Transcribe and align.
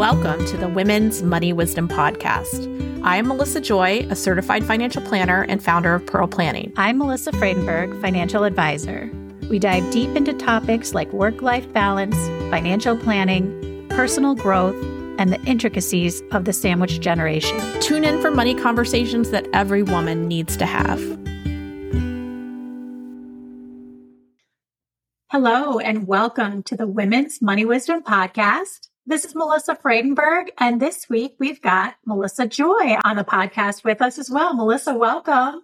Welcome 0.00 0.46
to 0.46 0.56
the 0.56 0.66
Women's 0.66 1.22
Money 1.22 1.52
Wisdom 1.52 1.86
Podcast. 1.86 2.64
I'm 3.04 3.28
Melissa 3.28 3.60
Joy, 3.60 4.06
a 4.08 4.16
certified 4.16 4.64
financial 4.64 5.02
planner 5.02 5.42
and 5.42 5.62
founder 5.62 5.94
of 5.94 6.06
Pearl 6.06 6.26
Planning. 6.26 6.72
I'm 6.78 6.96
Melissa 6.96 7.32
Fradenburg, 7.32 8.00
financial 8.00 8.44
advisor. 8.44 9.10
We 9.50 9.58
dive 9.58 9.90
deep 9.90 10.16
into 10.16 10.32
topics 10.32 10.94
like 10.94 11.12
work 11.12 11.42
life 11.42 11.70
balance, 11.74 12.16
financial 12.50 12.96
planning, 12.96 13.86
personal 13.90 14.34
growth, 14.34 14.74
and 15.18 15.34
the 15.34 15.40
intricacies 15.42 16.22
of 16.32 16.46
the 16.46 16.54
sandwich 16.54 16.98
generation. 17.00 17.60
Tune 17.82 18.02
in 18.02 18.22
for 18.22 18.30
money 18.30 18.54
conversations 18.54 19.28
that 19.32 19.46
every 19.52 19.82
woman 19.82 20.26
needs 20.26 20.56
to 20.56 20.64
have. 20.64 20.98
Hello, 25.30 25.78
and 25.78 26.06
welcome 26.06 26.62
to 26.62 26.74
the 26.74 26.86
Women's 26.86 27.42
Money 27.42 27.66
Wisdom 27.66 28.02
Podcast. 28.02 28.89
This 29.06 29.24
is 29.24 29.34
Melissa 29.34 29.74
Fradenburg, 29.74 30.50
and 30.58 30.80
this 30.80 31.08
week 31.08 31.34
we've 31.38 31.60
got 31.62 31.96
Melissa 32.04 32.46
Joy 32.46 32.98
on 33.02 33.16
the 33.16 33.24
podcast 33.24 33.82
with 33.82 34.02
us 34.02 34.18
as 34.18 34.30
well. 34.30 34.52
Melissa, 34.54 34.94
welcome. 34.94 35.62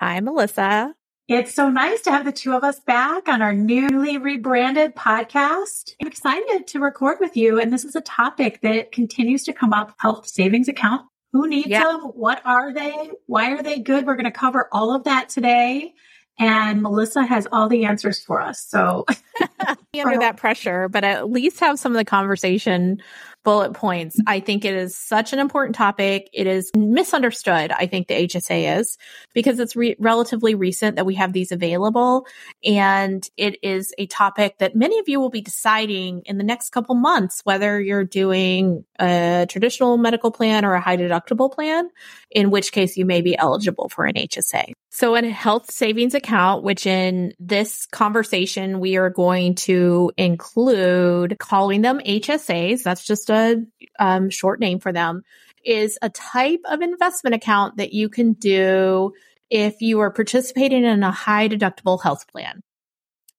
Hi, 0.00 0.18
Melissa. 0.20 0.94
It's 1.28 1.54
so 1.54 1.68
nice 1.68 2.00
to 2.02 2.10
have 2.10 2.24
the 2.24 2.32
two 2.32 2.54
of 2.54 2.64
us 2.64 2.80
back 2.80 3.28
on 3.28 3.42
our 3.42 3.52
newly 3.52 4.16
rebranded 4.16 4.96
podcast. 4.96 5.94
I'm 6.00 6.08
excited 6.08 6.66
to 6.68 6.80
record 6.80 7.18
with 7.20 7.36
you, 7.36 7.60
and 7.60 7.70
this 7.70 7.84
is 7.84 7.94
a 7.94 8.00
topic 8.00 8.62
that 8.62 8.92
continues 8.92 9.44
to 9.44 9.52
come 9.52 9.74
up 9.74 9.94
health 9.98 10.26
savings 10.26 10.66
account. 10.66 11.02
Who 11.34 11.46
needs 11.48 11.68
yeah. 11.68 11.84
them? 11.84 12.00
What 12.00 12.40
are 12.46 12.72
they? 12.72 13.10
Why 13.26 13.52
are 13.52 13.62
they 13.62 13.78
good? 13.78 14.06
We're 14.06 14.16
going 14.16 14.24
to 14.24 14.30
cover 14.30 14.70
all 14.72 14.94
of 14.94 15.04
that 15.04 15.28
today 15.28 15.92
and 16.40 16.80
Melissa 16.80 17.22
has 17.24 17.46
all 17.52 17.68
the 17.68 17.84
answers 17.84 18.18
for 18.18 18.40
us. 18.40 18.64
So 18.66 19.04
under 19.94 20.18
that 20.18 20.38
pressure, 20.38 20.88
but 20.88 21.04
at 21.04 21.30
least 21.30 21.60
have 21.60 21.78
some 21.78 21.92
of 21.92 21.98
the 21.98 22.04
conversation 22.04 23.00
bullet 23.42 23.72
points. 23.72 24.18
I 24.26 24.40
think 24.40 24.64
it 24.64 24.74
is 24.74 24.96
such 24.96 25.32
an 25.32 25.38
important 25.38 25.74
topic. 25.74 26.28
It 26.32 26.46
is 26.46 26.70
misunderstood. 26.76 27.72
I 27.72 27.86
think 27.86 28.08
the 28.08 28.26
HSA 28.26 28.78
is 28.78 28.98
because 29.34 29.58
it's 29.58 29.74
re- 29.76 29.96
relatively 29.98 30.54
recent 30.54 30.96
that 30.96 31.06
we 31.06 31.14
have 31.14 31.32
these 31.32 31.52
available. 31.52 32.26
And 32.64 33.26
it 33.36 33.58
is 33.62 33.94
a 33.98 34.06
topic 34.06 34.58
that 34.58 34.76
many 34.76 34.98
of 34.98 35.08
you 35.08 35.20
will 35.20 35.30
be 35.30 35.40
deciding 35.40 36.22
in 36.26 36.38
the 36.38 36.44
next 36.44 36.70
couple 36.70 36.94
months, 36.94 37.40
whether 37.44 37.80
you're 37.80 38.04
doing 38.04 38.84
a 38.98 39.46
traditional 39.48 39.96
medical 39.96 40.30
plan 40.30 40.64
or 40.64 40.74
a 40.74 40.80
high 40.80 40.96
deductible 40.96 41.52
plan, 41.52 41.88
in 42.30 42.50
which 42.50 42.72
case 42.72 42.96
you 42.96 43.06
may 43.06 43.22
be 43.22 43.36
eligible 43.36 43.88
for 43.88 44.04
an 44.04 44.14
HSA. 44.14 44.72
So 44.92 45.14
in 45.14 45.24
a 45.24 45.30
health 45.30 45.70
savings 45.70 46.14
account, 46.14 46.64
which 46.64 46.84
in 46.84 47.32
this 47.38 47.86
conversation, 47.86 48.80
we 48.80 48.96
are 48.96 49.08
going 49.08 49.54
to 49.54 50.10
include 50.16 51.36
calling 51.38 51.82
them 51.82 52.00
HSAs. 52.00 52.82
That's 52.82 53.04
just 53.04 53.29
a 53.30 53.64
um, 53.98 54.30
short 54.30 54.60
name 54.60 54.78
for 54.78 54.92
them, 54.92 55.22
is 55.64 55.98
a 56.02 56.10
type 56.10 56.60
of 56.64 56.80
investment 56.80 57.34
account 57.34 57.76
that 57.76 57.92
you 57.92 58.08
can 58.08 58.32
do 58.34 59.12
if 59.50 59.80
you 59.80 60.00
are 60.00 60.10
participating 60.10 60.84
in 60.84 61.02
a 61.02 61.10
high 61.10 61.48
deductible 61.48 62.02
health 62.02 62.26
plan. 62.28 62.62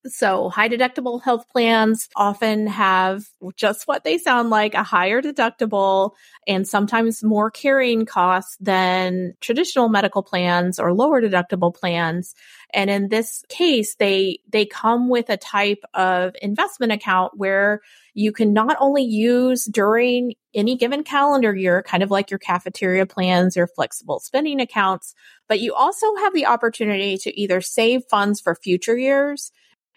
So 0.08 0.50
high 0.50 0.68
deductible 0.68 1.22
health 1.22 1.48
plans 1.52 2.10
often 2.16 2.66
have 2.66 3.24
just 3.56 3.88
what 3.88 4.04
they 4.04 4.18
sound 4.18 4.50
like, 4.50 4.74
a 4.74 4.82
higher 4.82 5.22
deductible 5.22 6.12
and 6.48 6.68
sometimes 6.68 7.24
more 7.24 7.52
carrying 7.52 8.08
costs 8.08 8.58
than 8.60 9.34
traditional 9.42 9.90
medical 9.90 10.24
plans 10.24 10.80
or 10.80 10.92
lower 10.92 11.22
deductible 11.22 11.74
plans. 11.74 12.34
And 12.74 12.90
in 12.90 13.10
this 13.10 13.44
case, 13.48 13.96
they, 13.96 14.40
they 14.50 14.66
come 14.66 15.08
with 15.08 15.30
a 15.30 15.38
type 15.38 15.84
of 15.94 16.36
investment 16.42 16.92
account 16.92 17.34
where 17.36 17.82
you 18.16 18.32
can 18.32 18.54
not 18.54 18.78
only 18.80 19.04
use 19.04 19.66
during 19.66 20.34
any 20.56 20.78
given 20.78 21.04
calendar 21.04 21.56
year, 21.56 21.84
kind 21.84 22.02
of 22.02 22.10
like 22.10 22.32
your 22.32 22.40
cafeteria 22.40 23.06
plans 23.06 23.56
or 23.56 23.68
flexible 23.68 24.20
spending 24.20 24.60
accounts, 24.62 25.14
but 25.48 25.60
you 25.60 25.76
also 25.76 26.16
have 26.16 26.34
the 26.34 26.48
opportunity 26.48 27.18
to 27.20 27.40
either 27.40 27.62
save 27.62 28.02
funds 28.10 28.42
for 28.42 28.56
future 28.56 28.98
years 28.98 29.52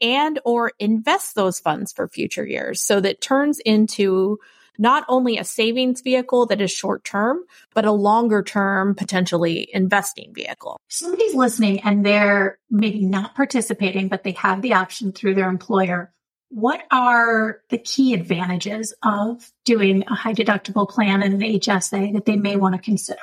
and 0.05 0.39
or 0.45 0.71
invest 0.79 1.35
those 1.35 1.59
funds 1.59 1.91
for 1.91 2.07
future 2.07 2.47
years 2.47 2.83
so 2.83 3.01
that 3.01 3.23
turns 3.23 3.59
into 3.61 4.39
not 4.77 5.05
only 5.09 5.39
a 5.39 5.45
savings 5.45 6.03
vehicle 6.03 6.47
that 6.47 6.61
is 6.61 6.71
short 6.71 7.05
term, 7.05 7.41
but 7.73 7.87
a 7.87 7.93
longer 7.93 8.43
term, 8.43 8.95
potentially 8.95 9.69
investing 9.73 10.35
vehicle. 10.35 10.79
Somebody's 10.89 11.35
listening 11.35 11.81
and 11.81 12.05
they're 12.05 12.59
maybe 12.71 13.07
not 13.07 13.35
participating, 13.35 14.09
but 14.09 14.25
they 14.25 14.33
have 14.33 14.61
the 14.61 14.75
option 14.75 15.13
through 15.13 15.37
their 15.37 15.49
employer. 15.49 16.13
What 16.51 16.83
are 16.91 17.61
the 17.71 17.79
key 17.79 18.13
advantages 18.13 18.93
of 19.03 19.51
doing 19.65 20.05
a 20.07 20.15
high 20.15 20.35
deductible 20.35 20.89
plan 20.89 21.23
and 21.23 21.35
an 21.35 21.41
HSA 21.41 22.13
that 22.13 22.27
they 22.27 22.37
may 22.37 22.57
want 22.57 22.75
to 22.75 22.81
consider? 22.81 23.23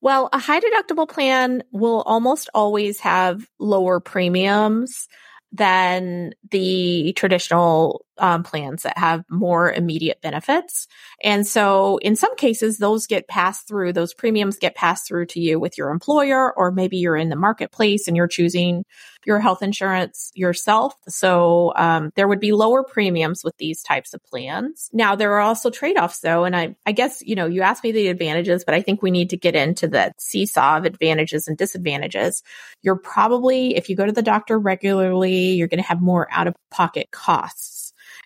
Well, 0.00 0.28
a 0.32 0.38
high 0.38 0.60
deductible 0.60 1.08
plan 1.08 1.62
will 1.72 2.02
almost 2.02 2.50
always 2.54 3.00
have 3.00 3.48
lower 3.58 4.00
premiums 4.00 5.08
than 5.52 6.34
the 6.50 7.12
traditional 7.16 8.04
um, 8.18 8.42
plans 8.42 8.82
that 8.82 8.98
have 8.98 9.24
more 9.30 9.72
immediate 9.72 10.20
benefits. 10.20 10.86
And 11.22 11.46
so 11.46 11.98
in 11.98 12.16
some 12.16 12.34
cases, 12.36 12.78
those 12.78 13.06
get 13.06 13.28
passed 13.28 13.68
through, 13.68 13.92
those 13.92 14.14
premiums 14.14 14.58
get 14.58 14.74
passed 14.74 15.06
through 15.06 15.26
to 15.26 15.40
you 15.40 15.58
with 15.58 15.78
your 15.78 15.90
employer, 15.90 16.52
or 16.56 16.70
maybe 16.70 16.98
you're 16.98 17.16
in 17.16 17.28
the 17.28 17.36
marketplace 17.36 18.08
and 18.08 18.16
you're 18.16 18.28
choosing 18.28 18.84
your 19.26 19.40
health 19.40 19.62
insurance 19.62 20.30
yourself. 20.34 20.94
So 21.08 21.72
um, 21.76 22.12
there 22.16 22.28
would 22.28 22.40
be 22.40 22.52
lower 22.52 22.82
premiums 22.82 23.42
with 23.44 23.56
these 23.58 23.82
types 23.82 24.14
of 24.14 24.22
plans. 24.24 24.88
Now, 24.92 25.16
there 25.16 25.34
are 25.34 25.40
also 25.40 25.70
trade 25.70 25.98
offs 25.98 26.20
though. 26.20 26.44
And 26.44 26.56
I, 26.56 26.76
I 26.86 26.92
guess, 26.92 27.20
you 27.22 27.34
know, 27.34 27.46
you 27.46 27.62
asked 27.62 27.84
me 27.84 27.92
the 27.92 28.08
advantages, 28.08 28.64
but 28.64 28.74
I 28.74 28.80
think 28.80 29.02
we 29.02 29.10
need 29.10 29.30
to 29.30 29.36
get 29.36 29.54
into 29.54 29.88
the 29.88 30.12
seesaw 30.18 30.78
of 30.78 30.84
advantages 30.84 31.46
and 31.46 31.58
disadvantages. 31.58 32.42
You're 32.82 32.96
probably, 32.96 33.76
if 33.76 33.90
you 33.90 33.96
go 33.96 34.06
to 34.06 34.12
the 34.12 34.22
doctor 34.22 34.58
regularly, 34.58 35.52
you're 35.52 35.68
going 35.68 35.82
to 35.82 35.88
have 35.88 36.00
more 36.00 36.28
out 36.30 36.46
of 36.46 36.54
pocket 36.70 37.10
costs 37.10 37.77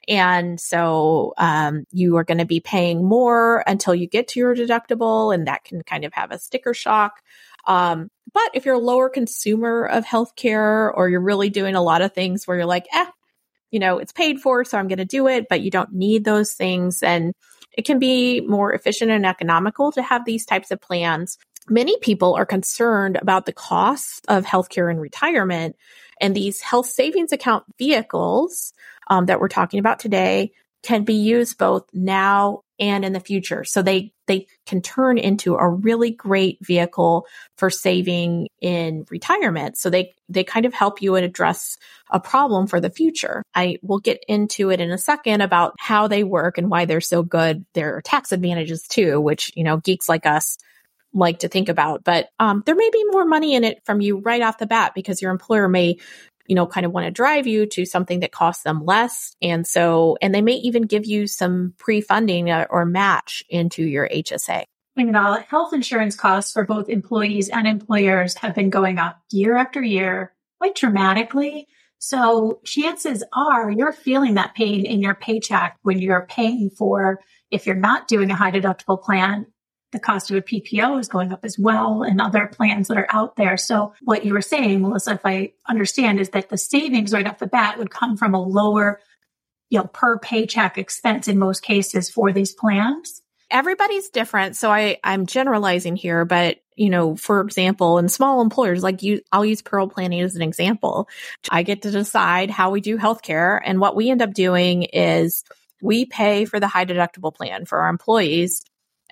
and 0.09 0.61
so 0.61 1.35
um, 1.39 1.85
you 1.93 2.17
are 2.17 2.25
going 2.25 2.39
to 2.39 2.45
be 2.45 2.61
paying 2.61 3.05
more 3.05 3.63
until 3.67 3.95
you 3.95 4.07
get 4.07 4.29
to 4.29 4.41
your 4.41 4.55
deductible, 4.55 5.35
and 5.35 5.47
that 5.47 5.65
can 5.65 5.83
kind 5.83 6.05
of 6.05 6.13
have 6.15 6.31
a 6.31 6.39
sticker 6.39 6.75
shock. 6.75 7.23
Um, 7.67 8.11
but 8.33 8.51
if 8.55 8.65
you're 8.65 8.75
a 8.75 8.81
lower 8.81 9.09
consumer 9.09 9.85
of 9.85 10.05
healthcare 10.05 10.91
or 10.95 11.09
you're 11.09 11.21
really 11.21 11.51
doing 11.51 11.75
a 11.75 11.83
lot 11.83 12.03
of 12.03 12.13
things 12.13 12.47
where 12.47 12.57
you're 12.57 12.67
like, 12.67 12.87
eh, 12.93 13.07
you 13.71 13.79
know, 13.79 13.99
it's 13.99 14.13
paid 14.13 14.41
for, 14.41 14.65
so 14.65 14.79
I'm 14.79 14.89
going 14.89 14.99
to 14.99 15.05
do 15.05 15.29
it, 15.29 15.47
but 15.49 15.61
you 15.61 15.71
don't 15.71 15.93
need 15.93 16.25
those 16.25 16.53
things, 16.53 17.03
and 17.03 17.35
it 17.73 17.85
can 17.85 17.99
be 17.99 18.41
more 18.41 18.73
efficient 18.73 19.11
and 19.11 19.25
economical 19.25 19.93
to 19.93 20.03
have 20.03 20.25
these 20.25 20.45
types 20.45 20.71
of 20.71 20.81
plans. 20.81 21.39
Many 21.69 21.97
people 22.01 22.35
are 22.35 22.45
concerned 22.45 23.17
about 23.23 23.47
the 23.47 23.53
costs 23.53 24.21
of 24.29 24.45
healthcare 24.45 24.91
and 24.91 25.01
retirement, 25.01 25.77
and 26.23 26.35
these 26.35 26.63
health 26.63 26.87
savings 26.87 27.33
account 27.33 27.65
vehicles 27.79 28.73
um, 29.09 29.27
that 29.27 29.41
we're 29.41 29.49
talking 29.49 29.81
about 29.81 29.99
today 29.99 30.53
can 30.83 31.05
be 31.05 31.15
used 31.15 31.59
both 31.59 31.85
now 31.93 32.63
and 32.79 33.05
in 33.05 33.13
the 33.13 33.21
future. 33.21 33.63
So 33.63 33.83
they, 33.83 34.13
they 34.27 34.47
can 34.67 34.83
turn 34.83 35.17
into 35.19 35.55
a 35.55 35.69
really 35.69 36.11
great 36.11 36.59
vehicle 36.61 37.27
for 37.57 37.71
saving 37.71 38.49
in 38.61 39.05
retirement. 39.09 39.77
So 39.79 39.91
they, 39.91 40.13
they 40.29 40.43
kind 40.43 40.67
of 40.67 40.75
help 40.75 41.01
you 41.01 41.15
address 41.15 41.77
a 42.11 42.19
problem 42.19 42.67
for 42.67 42.81
the 42.81 42.91
future. 42.91 43.45
I 43.55 43.79
will 43.83 44.01
get 44.01 44.25
into 44.27 44.71
it 44.71 44.81
in 44.81 44.91
a 44.91 44.99
second 44.99 45.41
about 45.43 45.75
how 45.79 46.09
they 46.09 46.25
work 46.25 46.59
and 46.59 46.71
why 46.71 46.85
they're 46.85 47.01
so 47.01 47.23
good. 47.23 47.65
There 47.75 47.97
are 47.97 48.03
tax 48.03 48.33
advantages 48.33 48.83
too, 48.89 49.21
which, 49.21 49.53
you 49.55 49.63
know, 49.63 49.77
geeks 49.77 50.09
like 50.09 50.27
us 50.27 50.59
like 51.15 51.41
to 51.41 51.49
think 51.49 51.69
about, 51.69 52.05
but 52.05 52.29
um, 52.39 52.63
there 52.67 52.75
may 52.75 52.91
be 52.93 53.05
more 53.11 53.25
money 53.25 53.55
in 53.55 53.65
it 53.65 53.81
from 53.85 54.01
you 54.01 54.19
right 54.19 54.43
off 54.43 54.59
the 54.59 54.67
bat 54.67 54.93
because 54.95 55.21
your 55.21 55.31
employer 55.31 55.69
may 55.69 55.99
you 56.47 56.57
know, 56.57 56.67
kind 56.67 56.85
of 56.85 56.93
want 56.93 57.07
to 57.07 57.11
drive 57.11 57.47
you 57.47 57.67
to 57.67 57.87
something 57.87 58.21
that 58.21 58.33
costs 58.33 58.65
them 58.65 58.85
less. 58.85 59.35
And 59.41 59.67
so, 59.67 60.19
and 60.21 60.35
they 60.35 60.43
may 60.43 60.55
even 60.55 60.83
give 60.83 61.07
you 61.07 61.27
some 61.27 61.75
pre 61.79 62.01
funding 62.01 62.51
or 62.51 62.85
match 62.85 63.45
into 63.49 63.85
your 63.85 64.09
HSA. 64.09 64.65
Know, 64.97 65.43
health 65.49 65.73
insurance 65.73 66.17
costs 66.17 66.53
for 66.53 66.65
both 66.65 66.89
employees 66.89 67.49
and 67.49 67.67
employers 67.67 68.35
have 68.35 68.55
been 68.55 68.69
going 68.69 68.99
up 68.99 69.19
year 69.31 69.57
after 69.57 69.83
year 69.83 70.35
quite 70.59 70.75
dramatically. 70.75 71.67
So 71.99 72.61
chances 72.65 73.25
are 73.33 73.71
you're 73.71 73.93
feeling 73.93 74.35
that 74.35 74.55
pain 74.55 74.85
in 74.85 75.01
your 75.01 75.15
paycheck 75.15 75.79
when 75.83 76.01
you're 76.01 76.27
paying 76.27 76.69
for, 76.69 77.21
if 77.51 77.67
you're 77.67 77.77
not 77.77 78.09
doing 78.09 78.31
a 78.31 78.35
high 78.35 78.51
deductible 78.51 79.01
plan, 79.01 79.47
the 79.93 80.01
cost 80.01 80.31
of 80.31 80.37
a 80.37 80.43
PPO 80.43 80.99
is 80.99 81.09
going 81.09 81.33
up 81.33 81.45
as 81.45 81.59
well 81.59 82.03
and 82.03 82.21
other 82.21 82.47
plans 82.47 82.89
that 82.89 82.97
are 82.97 83.07
out 83.11 83.37
there. 83.37 83.57
So 83.57 83.95
what 84.03 84.25
you 84.25 84.33
were 84.33 84.43
saying, 84.43 84.83
Melissa, 84.83 85.13
if 85.13 85.21
I 85.25 85.53
understand, 85.69 86.19
is 86.19 86.31
that 86.31 86.49
the 86.49 86.57
savings 86.57 87.13
right 87.13 87.27
off 87.27 87.39
the 87.39 87.47
bat 87.47 87.79
would 87.79 87.91
come 87.91 88.17
from 88.17 88.35
a 88.35 88.43
lower, 88.43 89.01
you 89.69 89.79
know, 89.79 89.85
per 89.85 90.19
paycheck 90.19 90.79
expense 90.79 91.29
in 91.29 91.39
most 91.39 91.63
cases 91.63 92.11
for 92.11 92.33
these 92.33 92.53
plans. 92.55 93.21
Everybody's 93.51 94.09
different. 94.09 94.57
So 94.57 94.71
I, 94.71 94.99
I'm 95.05 95.27
generalizing 95.27 95.95
here, 95.95 96.25
but 96.25 96.59
you 96.75 96.89
know, 96.89 97.15
for 97.17 97.43
example, 97.43 97.99
in 97.99 98.09
small 98.09 98.41
employers, 98.41 98.83
like 98.83 99.03
you, 99.03 99.21
I'll 99.31 99.45
use 99.45 99.61
Pearl 99.61 99.89
Planning 99.89 100.23
as 100.23 100.37
an 100.37 100.43
example. 100.43 101.07
I 101.51 101.65
get 101.65 101.83
to 101.83 101.91
decide 101.91 102.51
how 102.51 102.71
we 102.71 102.81
do 102.81 102.97
healthcare. 102.97 103.61
And 103.63 103.79
what 103.79 103.95
we 103.95 104.11
end 104.11 104.23
up 104.23 104.33
doing 104.33 104.85
is 104.85 105.45
we 105.83 106.07
pay 106.07 106.47
for 106.47 106.61
the 106.61 106.69
high 106.69 106.87
deductible 106.87 107.35
plan 107.35 107.67
for 107.67 107.81
our 107.81 107.91
employees. 107.91 108.63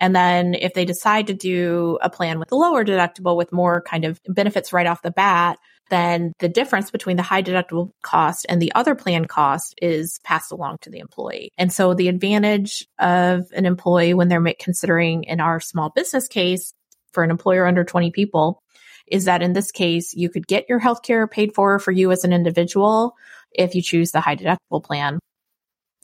And 0.01 0.17
then 0.17 0.55
if 0.55 0.75
they 0.75 0.85
decide 0.85 1.27
to 1.27 1.35
do 1.35 1.99
a 2.01 2.11
plan 2.11 2.39
with 2.39 2.51
a 2.53 2.57
lower 2.57 2.85
deductible 2.85 3.37
with 3.37 3.53
more 3.53 3.83
kind 3.83 4.05
of 4.05 4.21
benefits 4.27 4.73
right 4.73 4.87
off 4.87 5.03
the 5.03 5.11
bat, 5.11 5.59
then 5.91 6.33
the 6.39 6.49
difference 6.49 6.91
between 6.91 7.17
the 7.17 7.23
high 7.23 7.43
deductible 7.43 7.91
cost 8.03 8.47
and 8.49 8.63
the 8.63 8.73
other 8.75 8.95
plan 8.95 9.27
cost 9.27 9.75
is 9.83 10.21
passed 10.25 10.53
along 10.53 10.79
to 10.81 10.91
the 10.91 11.01
employee. 11.01 11.51
And 11.59 11.73
so 11.73 11.95
the 11.95 12.09
advantage 12.09 12.87
of 12.99 13.51
an 13.53 13.67
employee 13.67 14.15
when 14.15 14.29
they're 14.29 14.55
considering 14.59 15.25
in 15.25 15.41
our 15.41 15.61
small 15.61 15.91
business 15.91 16.29
case 16.29 16.73
for 17.13 17.23
an 17.23 17.31
employer 17.31 17.67
under 17.67 17.85
20 17.85 18.11
people 18.13 18.63
is 19.07 19.25
that 19.25 19.43
in 19.43 19.53
this 19.53 19.73
case, 19.73 20.15
you 20.15 20.31
could 20.31 20.47
get 20.47 20.69
your 20.69 20.81
healthcare 20.81 21.29
paid 21.29 21.55
for 21.55 21.79
for 21.81 21.91
you 21.91 22.13
as 22.13 22.25
an 22.25 22.33
individual 22.33 23.15
if 23.53 23.75
you 23.75 23.83
choose 23.83 24.13
the 24.13 24.21
high 24.21 24.37
deductible 24.37 24.83
plan 24.83 25.19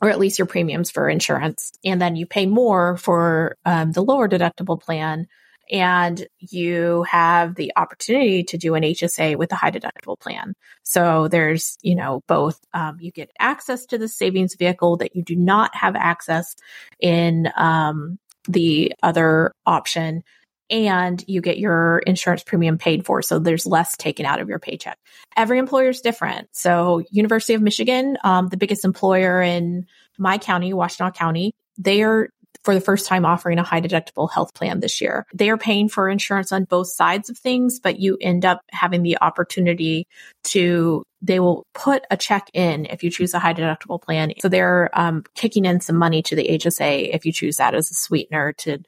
or 0.02 0.10
at 0.10 0.19
least 0.19 0.38
your 0.38 0.46
premiums 0.46 0.90
for 0.90 1.08
insurance. 1.08 1.72
And 1.84 2.00
then 2.00 2.16
you 2.16 2.26
pay 2.26 2.46
more 2.46 2.96
for 2.96 3.56
um, 3.64 3.93
the 3.93 4.02
lower 4.02 4.28
deductible 4.28 4.81
plan. 4.81 5.26
And 5.69 6.28
you 6.38 7.04
have 7.10 7.56
the 7.56 7.72
opportunity 7.75 8.44
to 8.44 8.56
do 8.56 8.76
an 8.76 8.84
HSA 8.84 9.37
with 9.37 9.50
a 9.50 9.56
high 9.56 9.72
deductible 9.72 10.19
plan. 10.19 10.54
So 10.84 11.26
there's, 11.26 11.76
you 11.82 11.96
know, 11.96 12.22
both, 12.28 12.60
um, 12.72 12.98
you 13.00 13.10
get 13.10 13.32
access 13.40 13.84
to 13.87 13.98
the 13.98 14.06
savings 14.06 14.54
vehicle 14.54 14.98
that 14.98 15.16
you 15.16 15.25
do 15.25 15.34
not 15.34 15.75
have 15.75 15.96
access 15.96 16.54
in, 17.00 17.50
um, 17.56 18.19
the 18.49 18.92
other 19.02 19.52
option 19.66 20.22
and 20.70 21.22
you 21.26 21.40
get 21.40 21.58
your 21.58 21.98
insurance 22.00 22.42
premium 22.42 22.78
paid 22.78 23.04
for. 23.04 23.22
So 23.22 23.38
there's 23.38 23.66
less 23.66 23.96
taken 23.96 24.26
out 24.26 24.40
of 24.40 24.48
your 24.48 24.58
paycheck. 24.58 24.98
Every 25.36 25.58
employer 25.58 25.90
is 25.90 26.00
different. 26.00 26.48
So 26.52 27.02
University 27.10 27.54
of 27.54 27.62
Michigan, 27.62 28.18
um, 28.24 28.48
the 28.48 28.56
biggest 28.56 28.84
employer 28.84 29.40
in 29.42 29.86
my 30.18 30.38
county, 30.38 30.72
Washtenaw 30.72 31.14
County, 31.14 31.52
they 31.78 32.02
are 32.02 32.30
for 32.66 32.74
the 32.74 32.80
first 32.80 33.06
time 33.06 33.24
offering 33.24 33.60
a 33.60 33.62
high 33.62 33.80
deductible 33.80 34.28
health 34.28 34.52
plan 34.52 34.80
this 34.80 35.00
year. 35.00 35.24
They 35.32 35.50
are 35.50 35.56
paying 35.56 35.88
for 35.88 36.08
insurance 36.08 36.50
on 36.50 36.64
both 36.64 36.88
sides 36.88 37.30
of 37.30 37.38
things, 37.38 37.78
but 37.78 38.00
you 38.00 38.18
end 38.20 38.44
up 38.44 38.60
having 38.72 39.04
the 39.04 39.16
opportunity 39.20 40.08
to 40.44 41.04
they 41.22 41.38
will 41.38 41.64
put 41.74 42.02
a 42.10 42.16
check 42.16 42.50
in 42.52 42.86
if 42.86 43.04
you 43.04 43.10
choose 43.10 43.34
a 43.34 43.38
high 43.38 43.54
deductible 43.54 44.02
plan. 44.02 44.32
So 44.40 44.48
they're 44.48 44.90
um, 44.94 45.22
kicking 45.36 45.64
in 45.64 45.80
some 45.80 45.96
money 45.96 46.22
to 46.22 46.34
the 46.34 46.58
HSA 46.58 47.14
if 47.14 47.24
you 47.24 47.32
choose 47.32 47.56
that 47.56 47.74
as 47.74 47.88
a 47.88 47.94
sweetener 47.94 48.52
to 48.58 48.78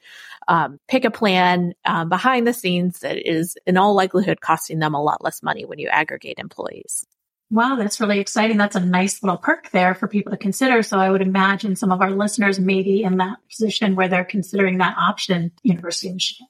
um, 0.49 0.77
pick 0.89 1.05
a 1.05 1.11
plan 1.11 1.73
um, 1.85 2.09
behind 2.09 2.45
the 2.45 2.53
scenes 2.53 2.99
that 2.99 3.17
is 3.17 3.57
in 3.65 3.77
all 3.77 3.95
likelihood 3.95 4.41
costing 4.41 4.79
them 4.79 4.93
a 4.93 5.01
lot 5.01 5.23
less 5.23 5.41
money 5.41 5.63
when 5.63 5.79
you 5.79 5.87
aggregate 5.87 6.37
employees. 6.37 7.05
Wow, 7.51 7.75
that's 7.77 7.99
really 7.99 8.19
exciting. 8.19 8.57
That's 8.57 8.75
a 8.75 8.79
nice 8.79 9.23
little 9.23 9.37
perk 9.37 9.71
there 9.71 9.95
for 9.95 10.07
people 10.07 10.31
to 10.31 10.37
consider. 10.37 10.83
So 10.83 10.99
I 10.99 11.09
would 11.09 11.21
imagine 11.21 11.75
some 11.75 11.91
of 11.91 12.01
our 12.01 12.11
listeners 12.11 12.59
may 12.59 12.83
be 12.83 13.03
in 13.03 13.17
that 13.17 13.37
position 13.49 13.95
where 13.95 14.07
they're 14.07 14.23
considering 14.23 14.77
that 14.77 14.95
option, 14.97 15.51
University 15.63 16.09
of 16.09 16.15
Michigan. 16.15 16.47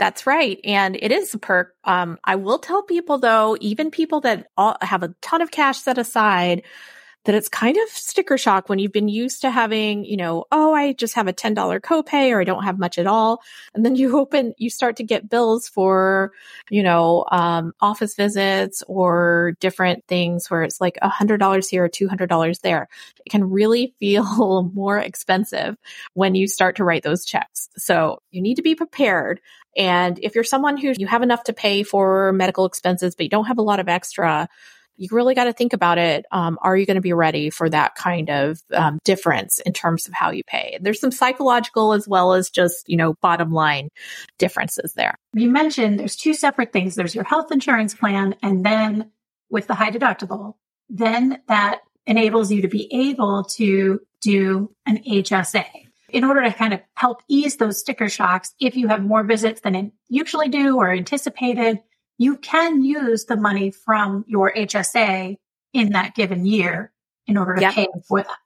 That's 0.00 0.26
right. 0.26 0.58
And 0.64 0.96
it 0.96 1.12
is 1.12 1.34
a 1.34 1.38
perk. 1.38 1.74
Um, 1.84 2.18
I 2.24 2.36
will 2.36 2.58
tell 2.58 2.82
people 2.82 3.18
though, 3.18 3.56
even 3.60 3.90
people 3.90 4.20
that 4.22 4.46
all, 4.56 4.76
have 4.80 5.02
a 5.02 5.14
ton 5.20 5.42
of 5.42 5.50
cash 5.50 5.78
set 5.78 5.98
aside, 5.98 6.62
that 7.24 7.34
it's 7.34 7.48
kind 7.48 7.76
of 7.76 7.88
sticker 7.90 8.38
shock 8.38 8.68
when 8.68 8.78
you've 8.78 8.92
been 8.92 9.08
used 9.08 9.42
to 9.42 9.50
having, 9.50 10.04
you 10.04 10.16
know, 10.16 10.46
oh, 10.50 10.72
I 10.72 10.94
just 10.94 11.14
have 11.14 11.28
a 11.28 11.32
$10 11.32 11.54
copay 11.80 12.30
or 12.30 12.40
I 12.40 12.44
don't 12.44 12.64
have 12.64 12.78
much 12.78 12.98
at 12.98 13.06
all. 13.06 13.42
And 13.74 13.84
then 13.84 13.94
you 13.94 14.18
open, 14.20 14.54
you 14.56 14.70
start 14.70 14.96
to 14.96 15.02
get 15.04 15.28
bills 15.28 15.68
for, 15.68 16.32
you 16.70 16.82
know, 16.82 17.26
um, 17.30 17.72
office 17.80 18.14
visits 18.14 18.82
or 18.86 19.54
different 19.60 20.06
things 20.06 20.50
where 20.50 20.62
it's 20.62 20.80
like 20.80 20.98
a 21.02 21.10
$100 21.10 21.68
here 21.68 21.84
or 21.84 21.88
$200 21.88 22.60
there. 22.62 22.88
It 23.24 23.30
can 23.30 23.50
really 23.50 23.94
feel 24.00 24.70
more 24.74 24.98
expensive 24.98 25.76
when 26.14 26.34
you 26.34 26.48
start 26.48 26.76
to 26.76 26.84
write 26.84 27.02
those 27.02 27.26
checks. 27.26 27.68
So 27.76 28.22
you 28.30 28.40
need 28.40 28.56
to 28.56 28.62
be 28.62 28.74
prepared. 28.74 29.40
And 29.76 30.18
if 30.22 30.34
you're 30.34 30.44
someone 30.44 30.76
who 30.78 30.94
you 30.96 31.06
have 31.06 31.22
enough 31.22 31.44
to 31.44 31.52
pay 31.52 31.82
for 31.82 32.32
medical 32.32 32.64
expenses, 32.64 33.14
but 33.14 33.24
you 33.24 33.30
don't 33.30 33.44
have 33.44 33.58
a 33.58 33.62
lot 33.62 33.78
of 33.78 33.88
extra, 33.88 34.48
you 35.00 35.08
really 35.10 35.34
got 35.34 35.44
to 35.44 35.52
think 35.54 35.72
about 35.72 35.96
it. 35.96 36.26
Um, 36.30 36.58
are 36.60 36.76
you 36.76 36.84
going 36.84 36.96
to 36.96 37.00
be 37.00 37.14
ready 37.14 37.48
for 37.48 37.70
that 37.70 37.94
kind 37.94 38.28
of 38.28 38.60
um, 38.72 38.98
difference 39.02 39.58
in 39.60 39.72
terms 39.72 40.06
of 40.06 40.12
how 40.12 40.30
you 40.30 40.42
pay? 40.46 40.78
There's 40.80 41.00
some 41.00 41.10
psychological 41.10 41.94
as 41.94 42.06
well 42.06 42.34
as 42.34 42.50
just, 42.50 42.86
you 42.86 42.98
know, 42.98 43.14
bottom 43.22 43.50
line 43.50 43.88
differences 44.38 44.92
there. 44.94 45.14
You 45.32 45.48
mentioned 45.48 45.98
there's 45.98 46.16
two 46.16 46.34
separate 46.34 46.72
things. 46.72 46.96
There's 46.96 47.14
your 47.14 47.24
health 47.24 47.50
insurance 47.50 47.94
plan 47.94 48.34
and 48.42 48.64
then 48.64 49.10
with 49.48 49.66
the 49.66 49.74
high 49.74 49.90
deductible, 49.90 50.56
then 50.90 51.40
that 51.48 51.80
enables 52.06 52.52
you 52.52 52.62
to 52.62 52.68
be 52.68 52.92
able 52.92 53.44
to 53.44 54.00
do 54.20 54.70
an 54.84 54.98
HSA 54.98 55.64
in 56.10 56.24
order 56.24 56.42
to 56.42 56.52
kind 56.52 56.74
of 56.74 56.80
help 56.94 57.22
ease 57.28 57.56
those 57.56 57.78
sticker 57.80 58.08
shocks. 58.08 58.54
If 58.60 58.76
you 58.76 58.88
have 58.88 59.02
more 59.02 59.22
visits 59.22 59.60
than 59.62 59.92
usually 60.08 60.48
do 60.48 60.76
or 60.76 60.92
anticipated, 60.92 61.78
you 62.20 62.36
can 62.36 62.84
use 62.84 63.24
the 63.24 63.36
money 63.36 63.70
from 63.70 64.26
your 64.28 64.52
HSA 64.52 65.38
in 65.72 65.92
that 65.92 66.14
given 66.14 66.44
year 66.44 66.92
in 67.26 67.38
order 67.38 67.54
to 67.54 67.62
yep. 67.62 67.72
pay 67.72 67.86
for 68.06 68.22
that. 68.22 68.36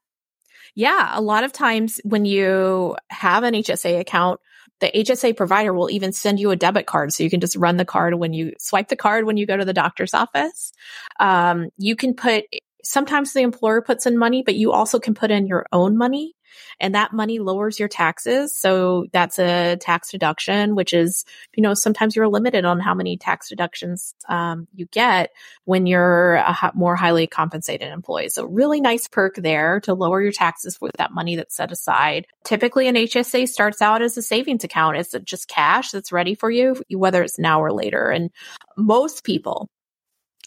Yeah, 0.77 1.11
a 1.13 1.21
lot 1.21 1.43
of 1.43 1.53
times 1.53 2.01
when 2.05 2.25
you 2.25 2.97
have 3.11 3.43
an 3.43 3.53
HSA 3.55 3.99
account, 3.99 4.39
the 4.79 4.93
HSA 4.95 5.37
provider 5.37 5.75
will 5.75 5.91
even 5.91 6.13
send 6.13 6.39
you 6.39 6.53
a 6.53 6.57
debit 6.57 6.87
card 6.87 7.13
so 7.13 7.25
you 7.25 7.31
can 7.31 7.41
just 7.41 7.57
run 7.57 7.77
the 7.77 7.85
card 7.85 8.15
when 8.15 8.33
you 8.33 8.53
swipe 8.61 8.87
the 8.87 8.97
card 8.97 9.25
when 9.25 9.37
you 9.37 9.45
go 9.45 9.57
to 9.57 9.65
the 9.65 9.73
doctor's 9.73 10.15
office. 10.15 10.73
Um, 11.19 11.71
you 11.77 11.97
can 11.97 12.15
put 12.15 12.45
sometimes 12.85 13.33
the 13.33 13.41
employer 13.41 13.83
puts 13.83 14.07
in 14.07 14.17
money, 14.17 14.45
but 14.45 14.55
you 14.55 14.71
also 14.71 15.01
can 15.01 15.15
put 15.15 15.33
in 15.33 15.49
your 15.49 15.67
own 15.73 15.97
money 15.97 16.37
and 16.81 16.95
that 16.95 17.13
money 17.13 17.39
lowers 17.39 17.79
your 17.79 17.89
taxes. 17.89 18.57
So 18.57 19.07
that's 19.13 19.39
a 19.39 19.77
tax 19.77 20.11
deduction, 20.11 20.75
which 20.75 20.93
is, 20.93 21.25
you 21.55 21.63
know, 21.63 21.75
sometimes 21.75 22.17
you're 22.17 22.29
limited 22.29 22.65
on 22.65 22.81
how 22.81 22.95
many 22.95 23.17
tax 23.17 23.49
deductions 23.49 24.15
um, 24.29 24.69
you 24.75 24.87
get 24.87 25.31
when 25.65 25.87
you're 25.87 26.35
a 26.35 26.73
more 26.75 26.97
highly 26.97 27.27
compensated 27.27 27.93
employee. 27.93 28.29
So 28.29 28.45
really 28.45 28.81
nice 28.81 29.09
perk 29.09 29.37
there 29.37 29.81
to 29.81 29.95
lower 29.95 30.21
your 30.21 30.33
taxes 30.33 30.81
with 30.81 30.93
that 30.99 31.13
money 31.13 31.37
that's 31.37 31.57
set 31.57 31.73
aside. 31.73 32.27
Typically 32.45 32.89
an 32.89 32.97
HSA 32.97 33.49
starts 33.49 33.83
out 33.83 34.03
as 34.03 34.17
a 34.17 34.23
savings 34.23 34.65
account. 34.65 34.97
It's 34.97 35.15
just 35.25 35.49
cash 35.49 35.91
that's 35.91 36.13
ready 36.13 36.35
for 36.35 36.51
you, 36.51 36.83
whether 36.91 37.23
it's 37.23 37.39
now 37.39 37.63
or 37.63 37.73
later. 37.73 38.11
And 38.11 38.31
most 38.77 39.25
people 39.25 39.69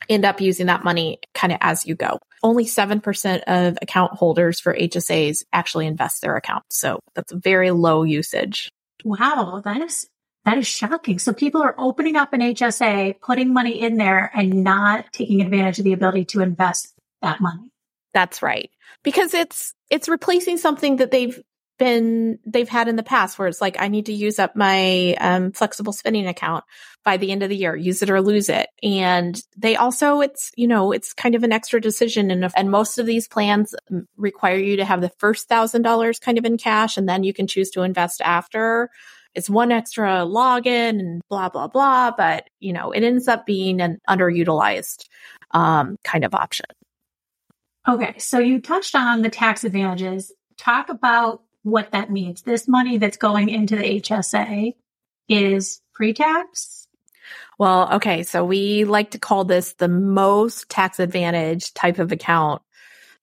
end 0.10 0.26
up 0.26 0.42
using 0.42 0.68
that 0.68 0.84
money 0.84 1.20
kind 1.34 1.52
of 1.52 1.60
as 1.62 1.86
you 1.86 1.96
go. 1.96 2.20
Only 2.44 2.66
7% 2.66 3.44
of 3.48 3.78
account 3.82 4.14
holders 4.14 4.60
for 4.60 4.74
HSAs 4.74 5.44
actually 5.52 5.88
invest 5.88 6.22
their 6.22 6.36
account. 6.36 6.64
So 6.70 7.00
that's 7.16 7.32
very 7.32 7.72
low 7.72 8.04
usage. 8.04 8.72
Wow, 9.04 9.62
that 9.64 9.82
is 9.82 10.08
that 10.46 10.58
is 10.58 10.68
shocking. 10.68 11.20
So 11.20 11.34
people 11.34 11.62
are 11.62 11.76
opening 11.78 12.16
up 12.16 12.32
an 12.32 12.40
HSA, 12.40 13.20
putting 13.20 13.54
money 13.54 13.82
in 13.82 13.98
there 13.98 14.32
and 14.34 14.64
not 14.64 15.12
taking 15.12 15.42
advantage 15.42 15.80
of 15.80 15.84
the 15.84 15.92
ability 15.92 16.24
to 16.26 16.42
invest 16.42 16.94
that 17.22 17.42
money. 17.42 17.70
That's 18.14 18.42
right. 18.42 18.72
Because 19.04 19.34
it's 19.34 19.74
it's 19.90 20.08
replacing 20.08 20.58
something 20.58 20.98
that 20.98 21.12
they've 21.12 21.42
been 21.78 22.40
they've 22.46 22.70
had 22.70 22.88
in 22.88 22.96
the 22.96 23.04
past 23.04 23.38
where 23.38 23.48
it's 23.48 23.62
like 23.62 23.78
I 23.80 23.88
need 23.88 24.08
to 24.08 24.14
use 24.14 24.40
up 24.40 24.56
my 24.56 25.16
um, 25.20 25.52
flexible 25.52 25.94
spending 25.94 26.28
account 26.28 26.64
by 27.04 27.18
the 27.18 27.32
end 27.32 27.44
of 27.44 27.50
the 27.50 27.56
year, 27.56 27.76
use 27.76 28.02
it 28.02 28.10
or 28.10 28.22
lose 28.22 28.50
it. 28.50 28.68
And 28.84 29.42
they 29.56 29.76
also 29.76 30.22
it's 30.22 30.52
you 30.56 30.68
know 30.68 30.92
it's 30.92 31.14
kind 31.14 31.36
of 31.36 31.44
an 31.44 31.52
extra 31.52 31.80
decision, 31.80 32.32
and 32.32 32.52
and 32.56 32.72
most 32.72 32.98
of 32.98 33.06
these 33.06 33.28
plans 33.28 33.76
require 34.18 34.58
you 34.58 34.78
to 34.78 34.86
have 34.86 35.02
the 35.02 35.12
first 35.18 35.48
thousand 35.48 35.84
dollars 35.84 36.20
kind 36.20 36.38
of 36.38 36.46
in 36.46 36.58
cash, 36.58 36.98
and 36.98 37.08
then 37.08 37.24
you 37.24 37.34
can 37.34 37.48
choose 37.48 37.72
to 37.72 37.84
invest 37.84 38.22
after. 38.22 38.90
It's 39.36 39.50
one 39.50 39.72
extra 39.72 40.26
login 40.26 41.00
and 41.00 41.22
blah 41.30 41.50
blah 41.50 41.68
blah, 41.68 42.12
but 42.12 42.50
you 42.60 42.74
know 42.74 42.92
it 42.92 43.04
ends 43.04 43.28
up 43.28 43.46
being 43.46 43.82
an 43.82 44.00
underutilized 44.10 45.06
um, 45.52 45.98
kind 46.04 46.26
of 46.26 46.34
option. 46.34 46.66
Okay, 47.88 48.16
so 48.18 48.40
you 48.40 48.60
touched 48.60 48.96
on 48.96 49.22
the 49.22 49.30
tax 49.30 49.64
advantages. 49.64 50.34
Talk 50.58 50.90
about 50.90 51.42
what 51.68 51.92
that 51.92 52.10
means. 52.10 52.42
This 52.42 52.68
money 52.68 52.98
that's 52.98 53.18
going 53.18 53.50
into 53.50 53.76
the 53.76 54.00
HSA 54.02 54.74
is 55.28 55.82
pre 55.94 56.14
tax. 56.14 56.88
Well, 57.60 57.96
okay. 57.96 58.24
So 58.24 58.46
we 58.46 58.86
like 58.86 59.12
to 59.12 59.20
call 59.20 59.44
this 59.44 59.74
the 59.74 59.88
most 59.88 60.70
tax 60.70 61.00
advantage 61.00 61.74
type 61.74 62.00
of 62.00 62.12
account 62.12 62.62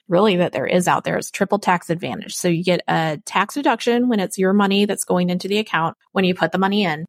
really 0.06 0.36
that 0.36 0.52
there 0.52 0.66
is 0.66 0.86
out 0.86 1.04
there 1.04 1.16
is 1.16 1.30
triple 1.30 1.58
tax 1.58 1.88
advantage. 1.88 2.34
So 2.34 2.48
you 2.48 2.62
get 2.62 2.82
a 2.86 3.18
tax 3.24 3.54
deduction 3.54 4.08
when 4.08 4.20
it's 4.20 4.36
your 4.36 4.52
money 4.52 4.84
that's 4.84 5.04
going 5.04 5.30
into 5.30 5.48
the 5.48 5.58
account 5.58 5.96
when 6.12 6.24
you 6.24 6.34
put 6.34 6.52
the 6.52 6.58
money 6.58 6.84
in. 6.84 7.06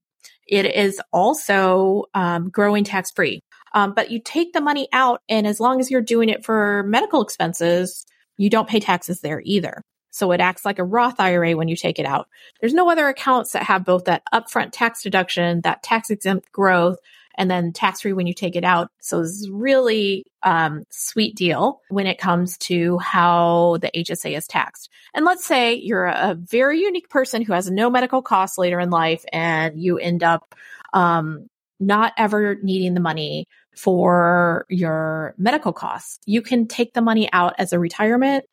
It 0.47 0.65
is 0.65 1.01
also 1.11 2.05
um, 2.13 2.49
growing 2.49 2.83
tax 2.83 3.11
free. 3.11 3.41
Um, 3.73 3.93
but 3.93 4.11
you 4.11 4.21
take 4.23 4.53
the 4.53 4.61
money 4.61 4.87
out, 4.93 5.21
and 5.27 5.45
as 5.45 5.59
long 5.59 5.81
as 5.81 5.91
you're 5.91 6.01
doing 6.01 6.29
it 6.29 6.45
for 6.45 6.83
medical 6.83 7.21
expenses, 7.21 8.05
you 8.37 8.49
don't 8.49 8.69
pay 8.69 8.79
taxes 8.79 9.19
there 9.19 9.41
either. 9.43 9.81
So 10.15 10.31
it 10.31 10.39
acts 10.39 10.63
like 10.63 10.79
a 10.79 10.83
Roth 10.83 11.19
IRA 11.19 11.57
when 11.57 11.67
you 11.67 11.75
take 11.75 11.99
it 11.99 12.05
out. 12.05 12.29
There's 12.61 12.73
no 12.73 12.89
other 12.89 13.09
accounts 13.09 13.51
that 13.51 13.63
have 13.63 13.83
both 13.83 14.05
that 14.05 14.23
upfront 14.33 14.69
tax 14.71 15.03
deduction, 15.03 15.59
that 15.61 15.83
tax 15.83 16.09
exempt 16.09 16.53
growth, 16.53 16.99
and 17.37 17.51
then 17.51 17.73
tax 17.73 17.99
free 17.99 18.13
when 18.13 18.25
you 18.25 18.33
take 18.33 18.55
it 18.55 18.63
out. 18.63 18.89
So 19.01 19.19
it's 19.19 19.49
really 19.51 20.25
um, 20.41 20.85
sweet 20.89 21.35
deal 21.35 21.81
when 21.89 22.07
it 22.07 22.17
comes 22.17 22.57
to 22.59 22.97
how 22.99 23.77
the 23.81 23.91
HSA 23.93 24.37
is 24.37 24.47
taxed. 24.47 24.89
And 25.13 25.25
let's 25.25 25.43
say 25.43 25.73
you're 25.73 26.05
a 26.05 26.33
very 26.33 26.79
unique 26.79 27.09
person 27.09 27.41
who 27.41 27.51
has 27.51 27.69
no 27.69 27.89
medical 27.89 28.21
costs 28.21 28.57
later 28.57 28.79
in 28.79 28.91
life 28.91 29.25
and 29.33 29.77
you 29.77 29.97
end 29.97 30.23
up 30.23 30.55
um, 30.93 31.49
not 31.77 32.13
ever 32.17 32.55
needing 32.63 32.93
the 32.93 33.01
money 33.01 33.49
for 33.75 34.65
your 34.69 35.35
medical 35.37 35.73
costs. 35.73 36.19
You 36.25 36.41
can 36.41 36.69
take 36.69 36.93
the 36.93 37.01
money 37.01 37.29
out 37.33 37.55
as 37.57 37.73
a 37.73 37.79
retirement 37.79 38.45